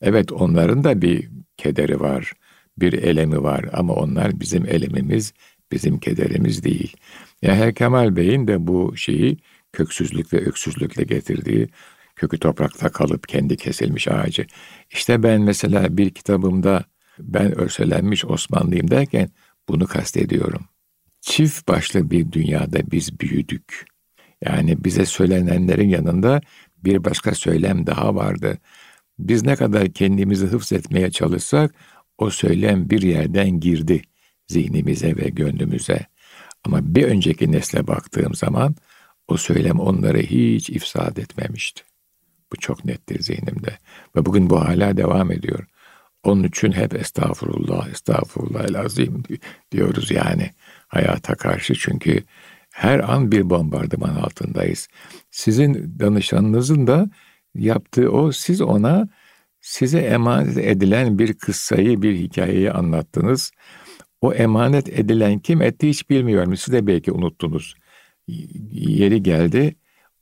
Evet 0.00 0.32
onların 0.32 0.84
da 0.84 1.02
bir 1.02 1.28
kederi 1.56 2.00
var, 2.00 2.32
bir 2.78 2.92
elemi 2.92 3.42
var 3.42 3.64
ama 3.72 3.94
onlar 3.94 4.40
bizim 4.40 4.66
elemimiz, 4.66 5.32
bizim 5.72 5.98
kederimiz 5.98 6.64
değil. 6.64 6.96
Ya 7.42 7.54
Her 7.54 7.74
Kemal 7.74 8.16
Bey'in 8.16 8.46
de 8.48 8.66
bu 8.66 8.96
şeyi 8.96 9.38
köksüzlük 9.72 10.32
ve 10.32 10.38
öksüzlükle 10.38 11.04
getirdiği 11.04 11.68
kökü 12.16 12.38
toprakta 12.38 12.88
kalıp 12.88 13.28
kendi 13.28 13.56
kesilmiş 13.56 14.08
ağacı. 14.08 14.46
İşte 14.90 15.22
ben 15.22 15.40
mesela 15.40 15.96
bir 15.96 16.10
kitabımda 16.10 16.84
ben 17.18 17.58
örselenmiş 17.58 18.24
Osmanlıyım 18.24 18.90
derken 18.90 19.30
bunu 19.68 19.86
kastediyorum. 19.86 20.64
Çift 21.20 21.68
başlı 21.68 22.10
bir 22.10 22.32
dünyada 22.32 22.90
biz 22.90 23.20
büyüdük. 23.20 23.84
Yani 24.44 24.84
bize 24.84 25.06
söylenenlerin 25.06 25.88
yanında 25.88 26.40
bir 26.84 27.04
başka 27.04 27.34
söylem 27.34 27.86
daha 27.86 28.14
vardı. 28.14 28.58
Biz 29.18 29.42
ne 29.42 29.56
kadar 29.56 29.92
kendimizi 29.92 30.46
hıfz 30.46 30.72
etmeye 30.72 31.10
çalışsak 31.10 31.74
o 32.18 32.30
söylem 32.30 32.90
bir 32.90 33.02
yerden 33.02 33.60
girdi 33.60 34.02
zihnimize 34.52 35.16
ve 35.16 35.28
gönlümüze. 35.28 36.06
Ama 36.64 36.94
bir 36.94 37.04
önceki 37.04 37.52
nesle 37.52 37.86
baktığım 37.86 38.34
zaman 38.34 38.74
o 39.28 39.36
söylem 39.36 39.80
onları 39.80 40.18
hiç 40.18 40.70
ifsad 40.70 41.16
etmemişti. 41.16 41.82
Bu 42.52 42.56
çok 42.56 42.84
nettir 42.84 43.22
zihnimde. 43.22 43.78
Ve 44.16 44.26
bugün 44.26 44.50
bu 44.50 44.60
hala 44.60 44.96
devam 44.96 45.32
ediyor. 45.32 45.66
Onun 46.22 46.44
için 46.44 46.72
hep 46.72 46.94
estağfurullah, 46.94 47.88
estağfurullah 47.88 48.84
azim 48.84 49.22
diyoruz 49.72 50.10
yani 50.10 50.50
hayata 50.88 51.34
karşı. 51.34 51.74
Çünkü 51.74 52.22
her 52.70 53.12
an 53.12 53.32
bir 53.32 53.50
bombardıman 53.50 54.14
altındayız. 54.14 54.88
Sizin 55.30 55.98
danışanınızın 55.98 56.86
da 56.86 57.10
yaptığı 57.54 58.10
o, 58.10 58.32
siz 58.32 58.60
ona 58.60 59.08
size 59.60 59.98
emanet 59.98 60.58
edilen 60.58 61.18
bir 61.18 61.34
kıssayı, 61.34 62.02
bir 62.02 62.16
hikayeyi 62.16 62.72
anlattınız. 62.72 63.52
O 64.22 64.34
emanet 64.34 64.98
edilen 64.98 65.38
kim 65.38 65.62
etti 65.62 65.88
hiç 65.88 66.10
bilmiyorum. 66.10 66.56
Siz 66.56 66.74
de 66.74 66.86
belki 66.86 67.12
unuttunuz. 67.12 67.74
Yeri 68.72 69.22
geldi, 69.22 69.76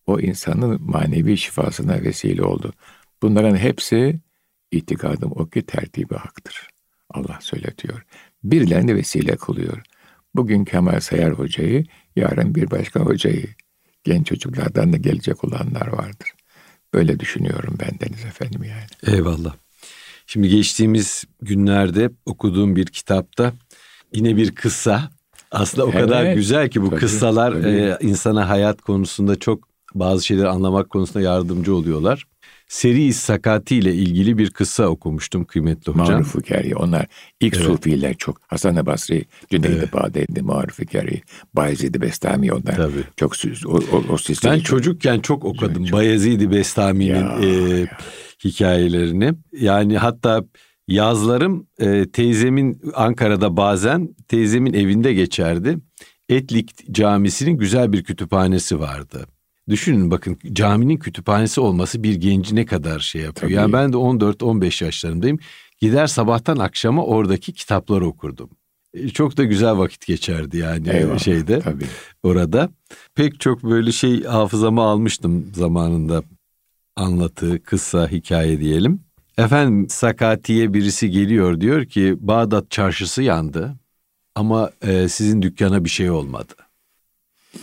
o 0.06 0.20
insanın 0.20 0.82
manevi 0.82 1.36
şifasına 1.36 2.02
vesile 2.02 2.42
oldu. 2.42 2.72
Bunların 3.22 3.56
hepsi 3.56 4.20
itikadım 4.72 5.32
o 5.36 5.46
ki 5.46 5.62
tertibi 5.62 6.14
haktır. 6.14 6.68
Allah 7.10 7.38
söyletiyor. 7.40 8.04
Birilerini 8.44 8.94
vesile 8.94 9.36
kılıyor. 9.36 9.82
Bugün 10.34 10.64
Kemal 10.64 11.00
Sayar 11.00 11.32
Hoca'yı, 11.32 11.84
yarın 12.16 12.54
bir 12.54 12.70
başka 12.70 13.00
hocayı, 13.00 13.46
genç 14.04 14.26
çocuklardan 14.26 14.92
da 14.92 14.96
gelecek 14.96 15.44
olanlar 15.44 15.86
vardır. 15.86 16.28
Böyle 16.94 17.20
düşünüyorum 17.20 17.78
ben 17.80 18.00
Deniz 18.00 18.24
Efendim 18.24 18.62
yani. 18.64 19.16
Eyvallah. 19.16 19.54
Şimdi 20.26 20.48
geçtiğimiz 20.48 21.24
günlerde 21.42 22.10
okuduğum 22.26 22.76
bir 22.76 22.86
kitapta 22.86 23.52
yine 24.12 24.36
bir 24.36 24.54
kıssa. 24.54 25.10
Aslında 25.50 25.86
o 25.86 25.90
evet, 25.90 26.00
kadar 26.00 26.32
güzel 26.32 26.68
ki 26.68 26.82
bu 26.82 26.90
tabii, 26.90 27.00
kıssalar 27.00 27.52
tabii. 27.52 27.68
E, 27.68 27.98
insana 28.00 28.48
hayat 28.48 28.80
konusunda 28.80 29.38
çok 29.38 29.68
bazı 29.94 30.26
şeyleri 30.26 30.48
anlamak 30.48 30.90
konusunda 30.90 31.20
yardımcı 31.20 31.74
oluyorlar. 31.74 32.26
Seri 32.68 33.12
Sakati 33.12 33.76
ile 33.76 33.94
ilgili 33.94 34.38
bir 34.38 34.50
kıssa 34.50 34.86
okumuştum 34.86 35.44
kıymetli 35.44 35.92
hocam. 35.92 36.06
Maruf 36.06 36.34
Hikari 36.34 36.76
onlar 36.76 37.06
ilk 37.40 37.56
evet. 37.56 37.66
Sufiler 37.66 38.14
çok. 38.14 38.40
Hasan-ı 38.46 38.86
Basri, 38.86 39.24
Cüneyd-i 39.50 39.76
evet. 39.78 39.92
Bağdadi, 39.92 40.42
Maruf 40.42 40.78
Hikari, 40.78 41.22
Bayezid-i 41.54 42.00
Bestami 42.00 42.52
onlar. 42.52 42.76
Tabii. 42.76 43.04
Çok 43.16 43.32
o, 43.66 43.70
o, 43.72 43.96
o 43.96 44.16
Ben 44.44 44.56
çok, 44.56 44.64
çocukken 44.64 45.20
çok 45.20 45.44
okudum 45.44 45.84
çok. 45.84 45.98
Bayezid-i 45.98 46.50
Bestami'nin 46.50 47.14
ya, 47.14 47.38
e, 47.42 47.46
ya. 47.46 47.86
hikayelerini. 48.44 49.32
Yani 49.52 49.98
hatta 49.98 50.44
yazlarım 50.90 51.66
e, 51.79 52.11
teyzemin 52.11 52.83
Ankara'da 52.94 53.57
bazen 53.57 54.14
teyzemin 54.29 54.72
evinde 54.72 55.14
geçerdi. 55.14 55.79
Etlik 56.29 56.92
Camisi'nin 56.94 57.57
güzel 57.57 57.92
bir 57.92 58.05
kütüphanesi 58.05 58.81
vardı. 58.81 59.26
Düşünün 59.68 60.11
bakın 60.11 60.38
caminin 60.53 60.96
kütüphanesi 60.96 61.61
olması 61.61 62.03
bir 62.03 62.14
genci 62.14 62.57
ne 62.57 62.66
kadar 62.66 63.00
şey 63.00 63.22
yapıyor. 63.22 63.50
Tabii. 63.50 63.53
Yani 63.53 63.72
ben 63.72 63.92
de 63.92 63.96
14-15 63.96 64.85
yaşlarındayım. 64.85 65.38
Gider 65.81 66.07
sabahtan 66.07 66.57
akşama 66.57 67.05
oradaki 67.05 67.53
kitapları 67.53 68.07
okurdum. 68.07 68.50
E, 68.94 69.09
çok 69.09 69.37
da 69.37 69.44
güzel 69.44 69.79
vakit 69.79 70.07
geçerdi 70.07 70.59
yani 70.59 70.88
Eyvallah, 70.90 71.18
şeyde 71.18 71.61
tabii. 71.61 71.85
orada. 72.22 72.70
Pek 73.14 73.40
çok 73.40 73.62
böyle 73.62 73.92
şey 73.92 74.22
hafızama 74.22 74.85
almıştım 74.90 75.53
zamanında 75.55 76.22
anlatı, 76.96 77.62
kısa, 77.62 78.09
hikaye 78.09 78.61
diyelim. 78.61 79.00
Efendim 79.38 79.88
Sakati'ye 79.88 80.74
birisi 80.74 81.10
geliyor 81.10 81.60
diyor 81.60 81.84
ki 81.84 82.16
Bağdat 82.20 82.70
çarşısı 82.70 83.22
yandı 83.22 83.74
ama 84.34 84.70
e, 84.82 85.08
sizin 85.08 85.42
dükkana 85.42 85.84
bir 85.84 85.90
şey 85.90 86.10
olmadı. 86.10 86.54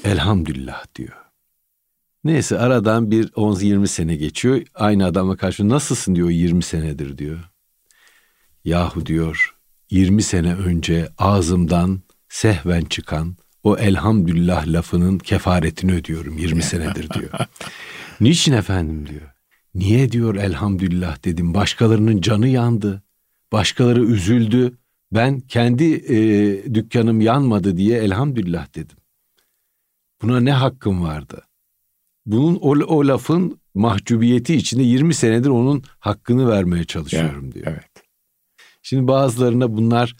Elhamdülillah 0.03 0.85
diyor. 0.95 1.13
Neyse 2.23 2.59
aradan 2.59 3.11
bir 3.11 3.27
10-20 3.27 3.87
sene 3.87 4.15
geçiyor. 4.15 4.61
Aynı 4.75 5.05
adamla 5.05 5.35
karşı 5.35 5.69
nasılsın 5.69 6.15
diyor 6.15 6.29
20 6.29 6.63
senedir 6.63 7.17
diyor. 7.17 7.39
Yahu 8.65 9.05
diyor 9.05 9.55
20 9.89 10.23
sene 10.23 10.55
önce 10.55 11.09
ağzımdan 11.17 12.01
sehven 12.29 12.81
çıkan 12.81 13.35
o 13.63 13.77
elhamdülillah 13.77 14.67
lafının 14.67 15.17
kefaretini 15.17 15.93
ödüyorum 15.93 16.37
20 16.37 16.63
senedir 16.63 17.09
diyor. 17.09 17.31
Niçin 18.21 18.53
efendim 18.53 19.07
diyor. 19.09 19.36
Niye 19.77 20.11
diyor 20.11 20.35
elhamdülillah 20.35 21.25
dedim. 21.25 21.53
Başkalarının 21.53 22.21
canı 22.21 22.47
yandı. 22.47 23.03
Başkaları 23.51 24.03
üzüldü. 24.05 24.77
Ben 25.11 25.39
kendi 25.39 25.93
e, 25.93 26.73
dükkanım 26.73 27.21
yanmadı 27.21 27.77
diye 27.77 27.97
elhamdülillah 27.99 28.75
dedim. 28.75 28.97
Buna 30.21 30.39
ne 30.39 30.51
hakkım 30.51 31.03
vardı? 31.03 31.41
Bunun 32.25 32.55
o, 32.55 32.69
o 32.69 33.07
lafın 33.07 33.59
mahcubiyeti 33.75 34.55
içinde 34.55 34.83
20 34.83 35.13
senedir 35.13 35.49
onun 35.49 35.83
hakkını 35.99 36.49
vermeye 36.49 36.83
çalışıyorum 36.83 37.45
Ya, 37.45 37.51
diyor. 37.51 37.65
Evet. 37.67 37.91
Şimdi 38.81 39.07
bazılarına 39.07 39.77
bunlar 39.77 40.15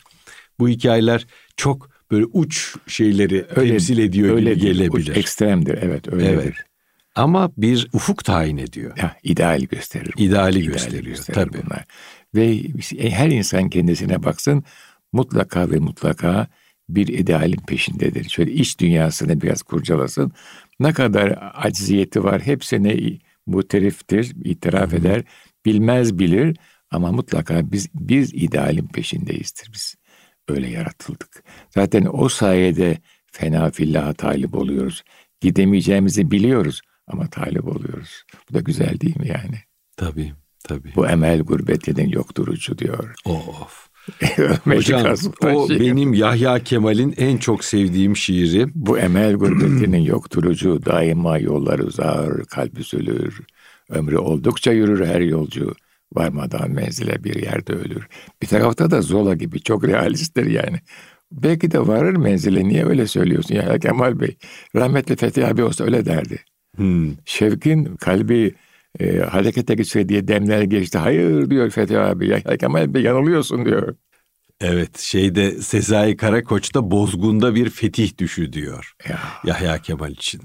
bu 0.59 0.69
hikayeler 0.69 1.27
çok 1.57 1.89
böyle 2.11 2.25
uç 2.25 2.75
şeyleri 2.87 3.47
temsil 3.55 3.97
ediyor 3.97 4.27
gibi 4.39 4.49
öyledir. 4.49 4.61
gelebilir. 4.61 5.11
Uç, 5.11 5.17
ekstremdir. 5.17 5.79
Evet 5.81 6.13
öyledir. 6.13 6.33
Evet. 6.33 6.53
Ama 7.17 7.51
bir 7.57 7.87
ufuk 7.93 8.23
tayin 8.23 8.57
ediyor. 8.57 8.97
Ya, 8.97 9.15
ideal 9.23 9.61
gösterir. 9.61 10.13
İdeali 10.17 10.59
İdeal 10.59 10.71
gösteriyor, 10.71 11.03
gösterir 11.03 11.35
tabii. 11.35 11.57
bunlar. 11.65 11.85
Ve 12.35 12.57
her 13.09 13.29
insan 13.29 13.69
kendisine 13.69 14.23
baksın 14.23 14.63
mutlaka 15.13 15.71
ve 15.71 15.79
mutlaka 15.79 16.47
bir 16.89 17.07
idealin 17.07 17.61
peşindedir. 17.67 18.29
Şöyle 18.29 18.51
iç 18.51 18.79
dünyasını 18.79 19.41
biraz 19.41 19.61
kurcalasın. 19.61 20.31
Ne 20.79 20.93
kadar 20.93 21.51
acziyeti 21.53 22.23
var 22.23 22.41
hepsine 22.41 23.19
muteriftir, 23.45 24.35
itiraf 24.43 24.93
eder, 24.93 25.23
bilmez 25.65 26.19
bilir 26.19 26.57
ama 26.91 27.11
mutlaka 27.11 27.71
biz 27.71 27.89
biz 27.93 28.33
idealin 28.33 28.87
peşindeyizdir 28.87 29.73
biz. 29.73 29.95
Öyle 30.47 30.69
yaratıldık. 30.69 31.43
Zaten 31.69 32.07
o 32.11 32.29
sayede 32.29 32.97
fena 33.31 33.71
fillaha 33.71 34.13
talip 34.13 34.55
oluyoruz. 34.55 35.03
Gidemeyeceğimizi 35.41 36.31
biliyoruz 36.31 36.81
ama 37.07 37.27
talip 37.29 37.67
oluyoruz. 37.67 38.23
Bu 38.49 38.53
da 38.53 38.59
güzel 38.59 38.99
değil 38.99 39.19
mi 39.19 39.27
yani? 39.27 39.59
Tabii, 39.97 40.33
tabii. 40.63 40.93
Bu 40.95 41.07
emel 41.07 41.41
gurbetinin 41.41 42.09
yokturucu 42.09 42.77
diyor. 42.77 43.13
Of. 43.25 43.87
Hocam 44.65 45.15
o 45.43 45.67
şey. 45.67 45.79
benim 45.79 46.13
Yahya 46.13 46.63
Kemal'in 46.63 47.13
en 47.17 47.37
çok 47.37 47.63
sevdiğim 47.63 48.15
şiiri. 48.15 48.67
Bu 48.75 48.97
emel 48.97 49.33
gurbetinin 49.33 50.01
yokturucu 50.01 50.85
daima 50.85 51.37
yollar 51.37 51.79
uzar, 51.79 52.45
kalp 52.45 52.79
üzülür. 52.79 53.39
Ömrü 53.89 54.17
oldukça 54.17 54.71
yürür 54.71 55.05
her 55.05 55.21
yolcu. 55.21 55.75
Varmadan 56.13 56.71
menzile 56.71 57.23
bir 57.23 57.43
yerde 57.43 57.73
ölür. 57.73 58.07
Bir 58.41 58.47
tarafta 58.47 58.91
da 58.91 59.01
Zola 59.01 59.33
gibi 59.33 59.61
çok 59.61 59.87
realisttir 59.87 60.45
yani. 60.45 60.79
Belki 61.31 61.71
de 61.71 61.87
varır 61.87 62.15
menzile. 62.15 62.67
Niye 62.67 62.85
öyle 62.85 63.07
söylüyorsun 63.07 63.55
ya 63.55 63.79
Kemal 63.79 64.19
Bey? 64.19 64.37
Rahmetli 64.75 65.15
Fethi 65.15 65.47
abi 65.47 65.63
olsa 65.63 65.83
öyle 65.83 66.05
derdi. 66.05 66.39
Hmm. 66.77 67.11
Şevkin 67.25 67.95
kalbi 67.95 68.55
e, 68.99 69.17
harekete 69.17 69.75
geçse 69.75 70.09
diye 70.09 70.27
demler 70.27 70.61
geçti. 70.61 70.97
Hayır 70.97 71.49
diyor 71.49 71.69
Fethi 71.69 71.99
abi. 71.99 72.27
Ya 72.27 72.57
Kemal 72.57 72.93
Bey 72.93 73.01
yanılıyorsun 73.01 73.65
diyor. 73.65 73.95
Evet 74.61 74.97
şeyde 74.99 75.51
Sezai 75.51 76.17
Karakoç'ta 76.17 76.91
Bozgun'da 76.91 77.55
bir 77.55 77.69
fetih 77.69 78.17
düşü 78.17 78.53
diyor. 78.53 78.93
Ya. 79.09 79.19
Yahya 79.45 79.77
Kemal 79.77 80.11
için. 80.11 80.41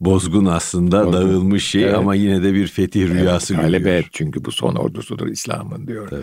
Bozgun 0.00 0.46
aslında 0.46 1.06
Bozgun. 1.06 1.12
dağılmış 1.30 1.64
şey 1.66 1.82
Evet. 1.84 1.94
ama 1.94 2.14
yine 2.14 2.42
de 2.42 2.54
bir 2.54 2.66
fetih 2.66 3.08
rüyası 3.08 3.54
Talebe 3.56 3.78
görüyor. 3.78 4.08
çünkü 4.12 4.44
bu 4.44 4.52
son 4.52 4.74
ordusudur 4.74 5.26
İslam'ın 5.28 5.86
diyor. 5.86 6.08
Tabii. 6.08 6.22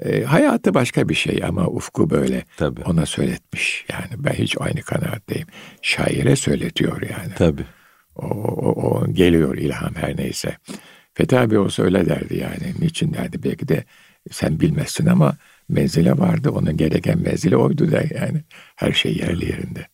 E, 0.00 0.24
hayatı 0.24 0.74
başka 0.74 1.08
bir 1.08 1.14
şey 1.14 1.40
ama 1.48 1.66
ufku 1.66 2.10
böyle. 2.10 2.44
Tabii. 2.56 2.80
Ona 2.84 3.06
söyletmiş. 3.06 3.84
Yani 3.92 4.24
ben 4.24 4.32
hiç 4.32 4.56
aynı 4.60 4.80
kanaatteyim. 4.80 5.46
Şaire 5.82 6.36
söyletiyor 6.36 7.02
yani. 7.02 7.34
Tabii. 7.36 7.64
O, 8.22 8.26
o, 8.28 8.88
o 9.00 9.12
geliyor 9.12 9.56
ilham 9.58 9.94
her 9.94 10.16
neyse. 10.16 10.56
Fethi 11.14 11.38
abi 11.38 11.58
olsa 11.58 11.82
öyle 11.82 12.06
derdi 12.06 12.38
yani. 12.38 12.74
Niçin 12.80 13.14
derdi 13.14 13.42
belki 13.42 13.68
de 13.68 13.84
sen 14.30 14.60
bilmezsin 14.60 15.06
ama 15.06 15.36
menzile 15.68 16.18
vardı. 16.18 16.50
Onun 16.50 16.76
gereken 16.76 17.18
menzile 17.22 17.56
oydu 17.56 17.90
der 17.92 18.10
yani. 18.20 18.42
Her 18.76 18.92
şey 18.92 19.16
yerli 19.16 19.44
yerinde. 19.46 19.86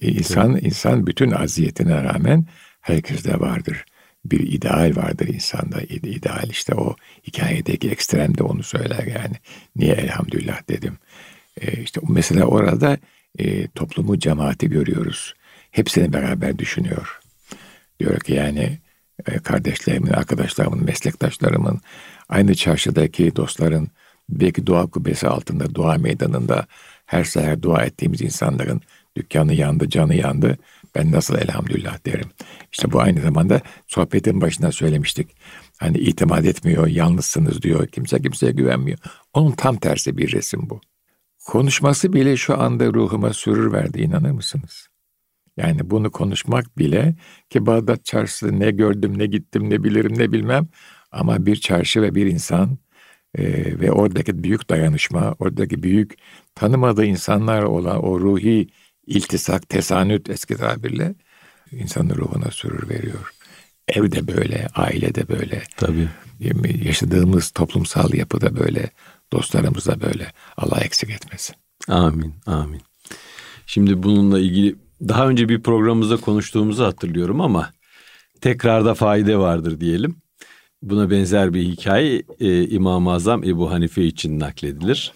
E, 0.00 0.08
İnsan, 0.08 0.56
insan 0.62 1.06
bütün 1.06 1.30
aziyetine 1.30 2.04
rağmen 2.04 2.46
herkeste 2.80 3.40
vardır. 3.40 3.84
Bir 4.24 4.52
ideal 4.52 4.96
vardır 4.96 5.28
insanda. 5.28 5.80
İde- 5.80 6.10
İdeal 6.10 6.50
işte 6.50 6.74
o 6.74 6.96
hikayedeki 7.26 7.90
ekstrem 7.90 8.38
de 8.38 8.42
onu 8.42 8.62
söyler 8.62 9.06
yani. 9.06 9.36
Niye 9.76 9.94
elhamdülillah 9.94 10.68
dedim. 10.68 10.98
E, 11.60 11.82
işte 11.82 12.00
mesela 12.08 12.44
orada 12.44 12.98
e, 13.38 13.66
toplumu, 13.68 14.18
cemaati 14.18 14.68
görüyoruz. 14.68 15.34
Hepsini 15.70 16.12
beraber 16.12 16.58
düşünüyor. 16.58 17.17
Diyor 18.00 18.20
ki 18.20 18.34
yani 18.34 18.78
e, 19.26 19.38
kardeşlerimin, 19.38 20.10
arkadaşlarımın, 20.10 20.84
meslektaşlarımın, 20.84 21.80
aynı 22.28 22.54
çarşıdaki 22.54 23.36
dostların, 23.36 23.88
belki 24.28 24.66
dua 24.66 24.86
kubbesi 24.86 25.28
altında, 25.28 25.74
dua 25.74 25.98
meydanında 25.98 26.66
her 27.06 27.24
seher 27.24 27.62
dua 27.62 27.82
ettiğimiz 27.82 28.22
insanların 28.22 28.80
dükkanı 29.16 29.54
yandı, 29.54 29.88
canı 29.88 30.14
yandı. 30.14 30.58
Ben 30.94 31.12
nasıl 31.12 31.38
elhamdülillah 31.38 32.06
derim. 32.06 32.28
İşte 32.72 32.92
bu 32.92 33.00
aynı 33.00 33.20
zamanda 33.20 33.60
sohbetin 33.86 34.40
başına 34.40 34.72
söylemiştik. 34.72 35.36
Hani 35.78 35.98
itimat 35.98 36.44
etmiyor, 36.44 36.86
yalnızsınız 36.86 37.62
diyor. 37.62 37.86
Kimse 37.86 38.22
kimseye 38.22 38.52
güvenmiyor. 38.52 38.98
Onun 39.32 39.52
tam 39.52 39.76
tersi 39.76 40.16
bir 40.18 40.32
resim 40.32 40.70
bu. 40.70 40.80
Konuşması 41.46 42.12
bile 42.12 42.36
şu 42.36 42.60
anda 42.60 42.86
ruhuma 42.86 43.32
sürür 43.32 43.72
verdi 43.72 44.00
inanır 44.00 44.30
mısınız? 44.30 44.88
Yani 45.58 45.90
bunu 45.90 46.10
konuşmak 46.10 46.78
bile 46.78 47.14
ki 47.50 47.66
Bağdat 47.66 48.04
çarşısı 48.04 48.60
ne 48.60 48.70
gördüm 48.70 49.18
ne 49.18 49.26
gittim 49.26 49.70
ne 49.70 49.84
bilirim 49.84 50.18
ne 50.18 50.32
bilmem 50.32 50.68
ama 51.12 51.46
bir 51.46 51.56
çarşı 51.56 52.02
ve 52.02 52.14
bir 52.14 52.26
insan 52.26 52.78
e, 53.34 53.44
ve 53.80 53.92
oradaki 53.92 54.42
büyük 54.44 54.70
dayanışma, 54.70 55.34
oradaki 55.38 55.82
büyük 55.82 56.14
tanımadığı 56.54 57.04
insanlar 57.04 57.62
olan 57.62 58.04
o 58.04 58.20
ruhi 58.20 58.68
iltisak, 59.06 59.68
tesanüt 59.68 60.30
eski 60.30 60.56
tabirle 60.56 61.14
insanın 61.72 62.16
ruhuna 62.16 62.50
sürür 62.50 62.88
veriyor. 62.88 63.30
Evde 63.88 64.28
böyle, 64.28 64.66
ailede 64.74 65.28
böyle, 65.28 65.62
Tabii. 65.76 66.08
yaşadığımız 66.84 67.50
toplumsal 67.50 68.14
yapıda 68.14 68.56
böyle, 68.56 68.90
dostlarımız 69.32 69.86
da 69.86 70.00
böyle. 70.00 70.32
Allah 70.56 70.80
eksik 70.80 71.10
etmesin. 71.10 71.56
Amin, 71.88 72.34
amin. 72.46 72.80
Şimdi 73.66 74.02
bununla 74.02 74.38
ilgili 74.38 74.76
daha 75.00 75.28
önce 75.28 75.48
bir 75.48 75.62
programımızda 75.62 76.16
konuştuğumuzu 76.16 76.84
hatırlıyorum 76.84 77.40
ama 77.40 77.70
tekrarda 78.40 78.94
fayda 78.94 79.40
vardır 79.40 79.80
diyelim. 79.80 80.16
Buna 80.82 81.10
benzer 81.10 81.54
bir 81.54 81.62
hikaye 81.62 82.22
e, 82.40 82.68
İmam-ı 82.68 83.12
Azam 83.12 83.44
Ebu 83.44 83.70
Hanife 83.70 84.04
için 84.04 84.40
nakledilir. 84.40 85.12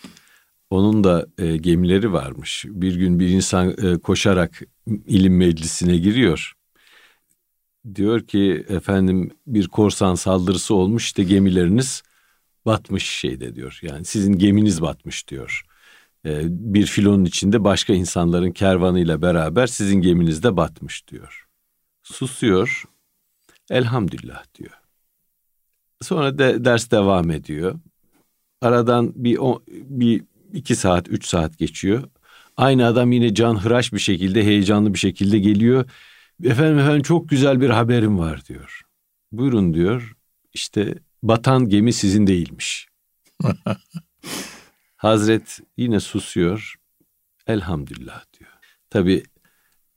Onun 0.70 1.04
da 1.04 1.26
e, 1.38 1.56
gemileri 1.56 2.12
varmış. 2.12 2.64
Bir 2.68 2.94
gün 2.94 3.18
bir 3.18 3.28
insan 3.28 3.74
e, 3.82 3.98
koşarak 3.98 4.62
ilim 4.86 5.36
meclisine 5.36 5.96
giriyor. 5.96 6.52
Diyor 7.94 8.26
ki 8.26 8.64
efendim 8.68 9.30
bir 9.46 9.68
korsan 9.68 10.14
saldırısı 10.14 10.74
olmuş 10.74 11.04
işte 11.04 11.22
gemileriniz 11.22 12.02
batmış 12.66 13.04
şeyde 13.04 13.54
diyor. 13.54 13.78
Yani 13.82 14.04
sizin 14.04 14.32
geminiz 14.38 14.82
batmış 14.82 15.28
diyor. 15.28 15.64
E, 16.26 16.40
bir 16.48 16.86
filonun 16.86 17.24
içinde 17.24 17.64
başka 17.64 17.92
insanların 17.92 18.50
kervanıyla 18.50 19.22
beraber 19.22 19.66
sizin 19.66 20.00
geminiz 20.00 20.42
de 20.42 20.56
batmış 20.56 21.08
diyor. 21.08 21.48
Susuyor. 22.02 22.84
Elhamdülillah 23.70 24.44
diyor. 24.54 24.80
Sonra 26.02 26.38
de, 26.38 26.64
ders 26.64 26.90
devam 26.90 27.30
ediyor. 27.30 27.80
Aradan 28.60 29.12
bir, 29.14 29.38
o, 29.38 29.62
bir 29.68 30.24
iki 30.52 30.76
saat, 30.76 31.08
üç 31.08 31.26
saat 31.26 31.58
geçiyor. 31.58 32.08
Aynı 32.56 32.86
adam 32.86 33.12
yine 33.12 33.34
canhıraş 33.34 33.92
bir 33.92 33.98
şekilde, 33.98 34.44
heyecanlı 34.44 34.94
bir 34.94 34.98
şekilde 34.98 35.38
geliyor. 35.38 35.90
Efendim 36.44 36.78
efendim 36.78 37.02
çok 37.02 37.28
güzel 37.28 37.60
bir 37.60 37.70
haberim 37.70 38.18
var 38.18 38.44
diyor. 38.48 38.82
Buyurun 39.32 39.74
diyor. 39.74 40.16
İşte 40.52 40.94
batan 41.22 41.68
gemi 41.68 41.92
sizin 41.92 42.26
değilmiş. 42.26 42.88
Hazret 45.02 45.60
yine 45.76 46.00
susuyor. 46.00 46.74
Elhamdülillah 47.46 48.24
diyor. 48.38 48.50
Tabi 48.90 49.22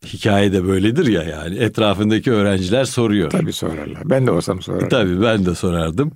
hikaye 0.06 0.54
de 0.54 0.66
böyledir 0.66 1.08
ya 1.08 1.24
yani 1.24 1.58
etrafındaki 1.58 2.32
öğrenciler 2.32 2.86
soruyor. 2.86 3.30
Tabii 3.30 3.54
sorarlar. 3.54 4.10
Ben 4.10 4.28
de 4.28 4.32
olsam 4.32 4.62
sorarım. 4.62 4.90
Tabii 4.90 5.22
ben 5.22 5.46
de 5.46 5.56
sorardım. 5.56 6.12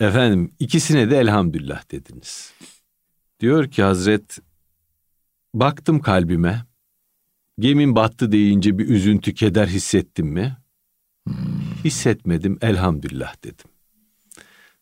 Efendim 0.00 0.54
ikisine 0.58 1.10
de 1.10 1.18
elhamdülillah 1.18 1.90
dediniz. 1.90 2.52
Diyor 3.40 3.70
ki 3.70 3.82
Hazret 3.82 4.38
baktım 5.54 6.00
kalbime. 6.00 6.64
Gemin 7.58 7.96
battı 7.96 8.32
deyince 8.32 8.78
bir 8.78 8.88
üzüntü 8.88 9.34
keder 9.34 9.66
hissettim 9.66 10.26
mi? 10.26 10.56
Hissetmedim 11.84 12.58
elhamdülillah 12.62 13.44
dedim. 13.44 13.70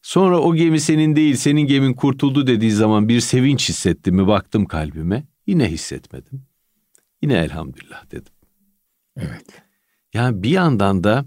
Sonra 0.08 0.40
o 0.40 0.54
gemi 0.54 0.80
senin 0.80 1.16
değil 1.16 1.36
senin 1.36 1.60
gemin 1.60 1.94
kurtuldu 1.94 2.46
dediği 2.46 2.70
zaman 2.70 3.08
bir 3.08 3.20
sevinç 3.20 3.68
hissettim 3.68 4.14
mi 4.16 4.26
baktım 4.26 4.66
kalbime. 4.66 5.26
Yine 5.46 5.70
hissetmedim. 5.70 6.42
Yine 7.22 7.34
elhamdülillah 7.34 8.10
dedim. 8.10 8.32
Evet. 9.16 9.46
Yani 10.14 10.42
bir 10.42 10.50
yandan 10.50 11.04
da 11.04 11.24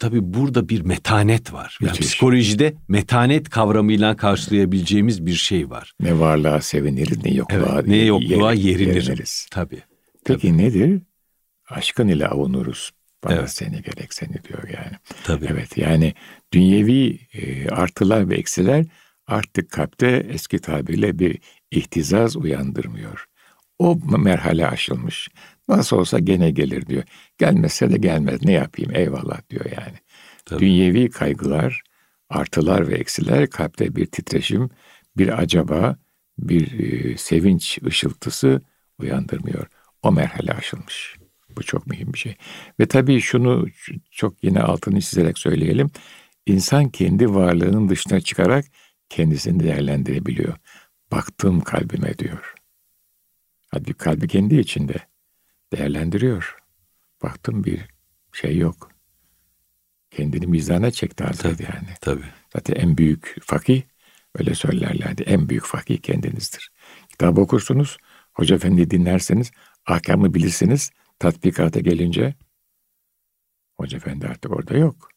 tabii 0.00 0.20
burada 0.34 0.68
bir 0.68 0.80
metanet 0.80 1.52
var. 1.52 1.78
Yani 1.80 1.90
Müthiş. 1.90 2.06
psikolojide 2.06 2.74
metanet 2.88 3.48
kavramıyla 3.50 4.16
karşılayabileceğimiz 4.16 5.26
bir 5.26 5.34
şey 5.34 5.70
var. 5.70 5.92
Ne 6.00 6.18
varlığa 6.18 6.60
seviniriz 6.60 7.24
ne 7.24 7.30
yokluğa, 7.34 7.58
Evet, 7.74 7.86
ne 7.86 7.96
yokluğa 7.96 8.52
yer- 8.54 8.64
yerinir. 8.70 8.94
yeriniriz. 8.94 9.46
Tabii. 9.50 9.82
Peki 10.24 10.58
nedir? 10.58 11.02
Aşkın 11.68 12.08
ile 12.08 12.28
avunuruz. 12.28 12.90
Bana 13.26 13.34
Evet. 13.34 13.50
seni 13.50 13.82
gerek 13.82 14.14
seni 14.14 14.44
diyor 14.44 14.68
yani. 14.68 14.96
Tabii. 15.24 15.46
Evet 15.50 15.78
yani 15.78 16.14
dünyevi 16.52 17.18
e, 17.34 17.68
artılar 17.68 18.28
ve 18.28 18.36
eksiler 18.36 18.84
artık 19.26 19.70
kalpte 19.70 20.26
eski 20.30 20.58
tabirle 20.58 21.18
bir 21.18 21.38
ihtizaz 21.70 22.36
uyandırmıyor. 22.36 23.26
O 23.78 23.98
merhale 24.18 24.66
aşılmış. 24.66 25.28
Nasıl 25.68 25.96
olsa 25.96 26.18
gene 26.18 26.50
gelir 26.50 26.86
diyor. 26.86 27.02
Gelmezse 27.38 27.90
de 27.92 27.98
gelmez 27.98 28.42
ne 28.44 28.52
yapayım 28.52 28.96
eyvallah 28.96 29.40
diyor 29.50 29.64
yani. 29.64 29.98
Tabii. 30.44 30.60
Dünyevi 30.60 31.10
kaygılar, 31.10 31.82
artılar 32.30 32.88
ve 32.88 32.94
eksiler 32.94 33.50
kalpte 33.50 33.96
bir 33.96 34.06
titreşim, 34.06 34.70
bir 35.16 35.38
acaba, 35.42 35.96
bir 36.38 36.80
e, 36.80 37.16
sevinç 37.16 37.78
ışıltısı 37.86 38.60
uyandırmıyor. 38.98 39.66
O 40.02 40.12
merhale 40.12 40.52
aşılmış. 40.52 41.15
Bu 41.56 41.62
çok 41.62 41.86
mühim 41.86 42.12
bir 42.12 42.18
şey. 42.18 42.36
Ve 42.80 42.86
tabii 42.86 43.20
şunu 43.20 43.66
çok 44.10 44.44
yine 44.44 44.60
altını 44.60 45.00
çizerek 45.00 45.38
söyleyelim. 45.38 45.90
İnsan 46.46 46.88
kendi 46.88 47.34
varlığının 47.34 47.88
dışına 47.88 48.20
çıkarak 48.20 48.64
kendisini 49.08 49.62
değerlendirebiliyor. 49.62 50.56
Baktım 51.12 51.60
kalbime 51.60 52.18
diyor. 52.18 52.54
Hadi 53.68 53.94
kalbi 53.94 54.28
kendi 54.28 54.56
içinde 54.56 54.94
değerlendiriyor. 55.72 56.56
Baktım 57.22 57.64
bir 57.64 57.80
şey 58.32 58.56
yok. 58.56 58.90
Kendini 60.10 60.46
mizana 60.46 60.90
çekti 60.90 61.24
Hazreti 61.24 61.62
yani. 61.62 61.88
Tabii. 62.00 62.24
Zaten 62.52 62.74
en 62.74 62.98
büyük 62.98 63.36
fakih 63.42 63.82
öyle 64.38 64.54
söylerlerdi. 64.54 65.22
En 65.22 65.48
büyük 65.48 65.64
fakih 65.64 65.98
kendinizdir. 65.98 66.70
Kitap 67.08 67.38
okursunuz, 67.38 67.96
hoca 68.34 68.56
efendi 68.56 68.90
dinlerseniz, 68.90 69.50
ahkamı 69.86 70.34
bilirsiniz. 70.34 70.90
Tatbikata 71.18 71.80
gelince 71.80 72.34
hoca 73.76 73.96
efendi 73.96 74.26
artık 74.26 74.50
orada 74.50 74.76
yok. 74.76 75.08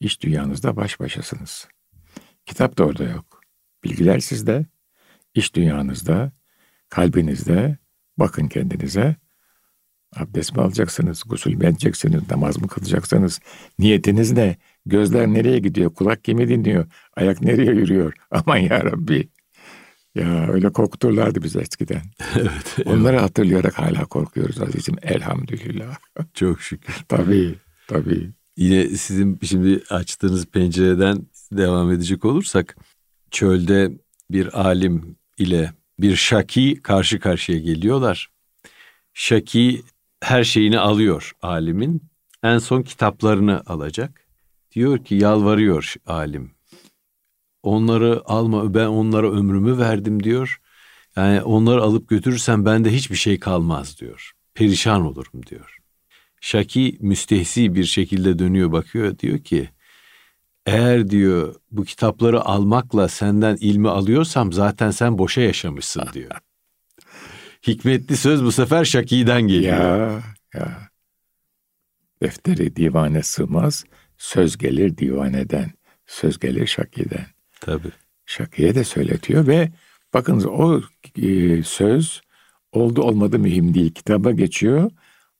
İş 0.00 0.22
dünyanızda 0.22 0.76
baş 0.76 1.00
başasınız. 1.00 1.68
Kitap 2.46 2.78
da 2.78 2.84
orada 2.84 3.04
yok. 3.04 3.40
Bilgiler 3.84 4.18
sizde, 4.18 4.66
iş 5.34 5.54
dünyanızda, 5.54 6.32
kalbinizde. 6.88 7.78
Bakın 8.18 8.48
kendinize. 8.48 9.16
Abdest 10.16 10.56
mi 10.56 10.62
alacaksınız, 10.62 11.22
gusül 11.26 11.54
mü 11.54 11.66
edeceksiniz, 11.66 12.30
namaz 12.30 12.58
mı 12.58 12.68
kılacaksınız? 12.68 13.40
Niyetiniz 13.78 14.32
ne? 14.32 14.56
Gözler 14.86 15.26
nereye 15.26 15.58
gidiyor? 15.58 15.94
Kulak 15.94 16.24
kimi 16.24 16.48
dinliyor? 16.48 16.86
Ayak 17.16 17.42
nereye 17.42 17.72
yürüyor? 17.72 18.12
Aman 18.30 18.56
ya 18.56 18.84
Rabbi. 18.84 19.28
Ya 20.14 20.48
öyle 20.48 20.72
korkuturlardı 20.72 21.42
biz 21.42 21.56
eskiden. 21.56 22.02
evet. 22.36 22.76
Onları 22.86 23.18
hatırlayarak 23.18 23.78
hala 23.78 24.04
korkuyoruz 24.04 24.62
azizim. 24.62 24.96
Elhamdülillah. 25.02 25.96
Çok 26.34 26.60
şükür. 26.60 26.94
tabii, 27.08 27.54
tabii. 27.88 28.30
Yine 28.56 28.88
sizin 28.88 29.38
şimdi 29.42 29.82
açtığınız 29.90 30.46
pencereden 30.46 31.26
devam 31.52 31.92
edecek 31.92 32.24
olursak 32.24 32.76
çölde 33.30 33.92
bir 34.30 34.60
alim 34.60 35.16
ile 35.38 35.72
bir 35.98 36.16
şaki 36.16 36.82
karşı 36.82 37.20
karşıya 37.20 37.58
geliyorlar. 37.58 38.30
Şaki 39.14 39.82
her 40.20 40.44
şeyini 40.44 40.78
alıyor 40.78 41.32
alimin. 41.42 42.02
En 42.42 42.58
son 42.58 42.82
kitaplarını 42.82 43.62
alacak. 43.66 44.20
Diyor 44.72 45.04
ki 45.04 45.14
yalvarıyor 45.14 45.94
alim. 46.06 46.50
Onları 47.62 48.22
alma 48.24 48.74
ben 48.74 48.86
onlara 48.86 49.30
ömrümü 49.30 49.78
verdim 49.78 50.22
diyor. 50.22 50.60
Yani 51.16 51.42
onları 51.42 51.82
alıp 51.82 52.08
götürürsem 52.08 52.64
bende 52.64 52.92
hiçbir 52.94 53.16
şey 53.16 53.40
kalmaz 53.40 54.00
diyor. 54.00 54.32
Perişan 54.54 55.02
olurum 55.02 55.46
diyor. 55.46 55.78
Şaki 56.40 56.96
müstehsi 57.00 57.74
bir 57.74 57.84
şekilde 57.84 58.38
dönüyor 58.38 58.72
bakıyor 58.72 59.18
diyor 59.18 59.38
ki 59.38 59.70
eğer 60.66 61.10
diyor 61.10 61.54
bu 61.70 61.84
kitapları 61.84 62.40
almakla 62.40 63.08
senden 63.08 63.56
ilmi 63.60 63.88
alıyorsam 63.88 64.52
zaten 64.52 64.90
sen 64.90 65.18
boşa 65.18 65.40
yaşamışsın 65.40 66.04
diyor. 66.12 66.30
Hikmetli 67.66 68.16
söz 68.16 68.44
bu 68.44 68.52
sefer 68.52 68.84
Şaki'den 68.84 69.42
geliyor. 69.42 69.78
Ya, 69.78 70.22
ya. 70.54 70.88
Defteri 72.22 72.76
divane 72.76 73.22
sığmaz, 73.22 73.84
söz 74.18 74.58
gelir 74.58 74.96
divaneden, 74.96 75.72
söz 76.06 76.38
gelir 76.38 76.66
şakiden. 76.66 77.26
Tabii. 77.60 77.92
Şakiye 78.26 78.74
de 78.74 78.84
söyletiyor 78.84 79.46
ve 79.46 79.72
bakınız 80.14 80.46
o 80.46 80.80
e, 81.22 81.62
söz 81.62 82.20
oldu 82.72 83.02
olmadı 83.02 83.38
mühim 83.38 83.74
değil. 83.74 83.94
Kitaba 83.94 84.30
geçiyor. 84.30 84.90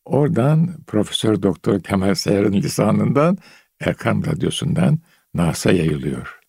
Oradan 0.04 0.84
Profesör 0.86 1.42
Doktor 1.42 1.80
Kemal 1.80 2.14
Sayar'ın 2.14 2.52
lisanından 2.52 3.38
Erkan 3.80 4.24
Radyosu'ndan 4.26 4.98
NASA 5.34 5.72
yayılıyor. 5.72 6.40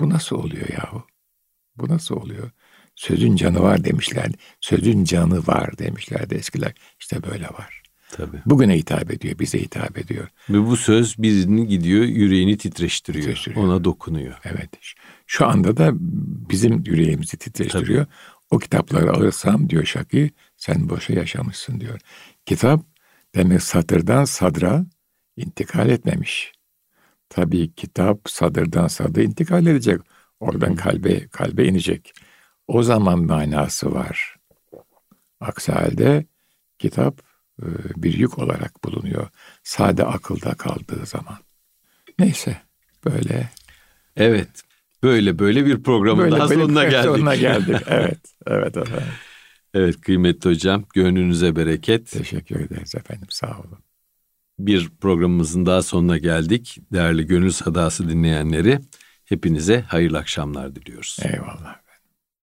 Bu 0.00 0.10
nasıl 0.10 0.36
oluyor 0.36 0.68
yahu? 0.68 1.04
Bu 1.76 1.88
nasıl 1.88 2.16
oluyor? 2.16 2.50
Sözün 2.94 3.36
canı 3.36 3.62
var 3.62 3.84
demişlerdi. 3.84 4.36
Sözün 4.60 5.04
canı 5.04 5.46
var 5.46 5.78
demişlerdi 5.78 6.34
eskiler. 6.34 6.72
İşte 7.00 7.22
böyle 7.22 7.44
var. 7.44 7.82
Tabii. 8.12 8.36
Bugüne 8.46 8.76
hitap 8.78 9.10
ediyor, 9.10 9.38
bize 9.38 9.60
hitap 9.60 9.98
ediyor. 9.98 10.28
Ve 10.50 10.66
bu 10.66 10.76
söz 10.76 11.18
birini 11.18 11.68
gidiyor 11.68 12.04
yüreğini 12.04 12.58
titreştiriyor. 12.58 13.24
Titreştiriyor. 13.24 13.64
Ona 13.64 13.84
dokunuyor. 13.84 14.38
Evet. 14.44 14.70
Şu 15.26 15.46
anda 15.46 15.76
da 15.76 15.90
bizim 16.50 16.82
yüreğimizi 16.86 17.36
titreştiriyor. 17.36 18.06
O 18.50 18.58
kitapları 18.58 19.12
alırsam 19.12 19.70
diyor 19.70 19.84
Şaki, 19.84 20.30
sen 20.56 20.88
boşa 20.88 21.12
yaşamışsın 21.12 21.80
diyor. 21.80 22.00
Kitap 22.46 22.82
demek 23.34 23.62
satırdan 23.62 24.24
sadra 24.24 24.86
intikal 25.36 25.88
etmemiş. 25.88 26.52
Tabii 27.28 27.74
kitap 27.74 28.20
sadırdan 28.26 28.88
sadra 28.88 29.22
intikal 29.22 29.66
edecek. 29.66 30.00
Oradan 30.40 30.76
kalbe 30.76 31.28
kalbe 31.28 31.64
inecek. 31.64 32.12
O 32.68 32.82
zaman 32.82 33.18
manası 33.18 33.94
var. 33.94 34.36
Aksi 35.40 35.72
halde 35.72 36.26
kitap 36.78 37.27
bir 37.96 38.18
yük 38.18 38.38
olarak 38.38 38.84
bulunuyor. 38.84 39.28
Sade 39.62 40.04
akılda 40.04 40.54
kaldığı 40.54 41.06
zaman. 41.06 41.38
Neyse 42.18 42.56
böyle 43.04 43.48
Evet. 44.16 44.48
Böyle 45.02 45.38
böyle 45.38 45.66
bir 45.66 45.82
programın 45.82 46.22
Böyle 46.22 46.36
daha 46.36 46.50
böyle 46.50 46.60
sonuna 46.64 46.84
geldik. 46.84 47.04
Sonuna 47.04 47.34
geldik. 47.36 47.76
Evet. 47.86 48.20
Evet 48.46 48.76
efendim. 48.76 49.12
Evet 49.74 50.00
kıymetli 50.00 50.50
hocam 50.50 50.84
gönlünüze 50.94 51.56
bereket. 51.56 52.10
Teşekkür 52.10 52.60
ederiz 52.60 52.94
efendim. 52.94 53.26
Sağ 53.30 53.58
olun. 53.58 53.78
Bir 54.58 54.90
programımızın 55.00 55.66
daha 55.66 55.82
sonuna 55.82 56.18
geldik. 56.18 56.78
Değerli 56.92 57.26
Gönül 57.26 57.50
Sadası 57.50 58.08
dinleyenleri 58.08 58.80
hepinize 59.24 59.80
hayırlı 59.80 60.18
akşamlar 60.18 60.74
diliyoruz. 60.76 61.16
Eyvallah. 61.22 61.87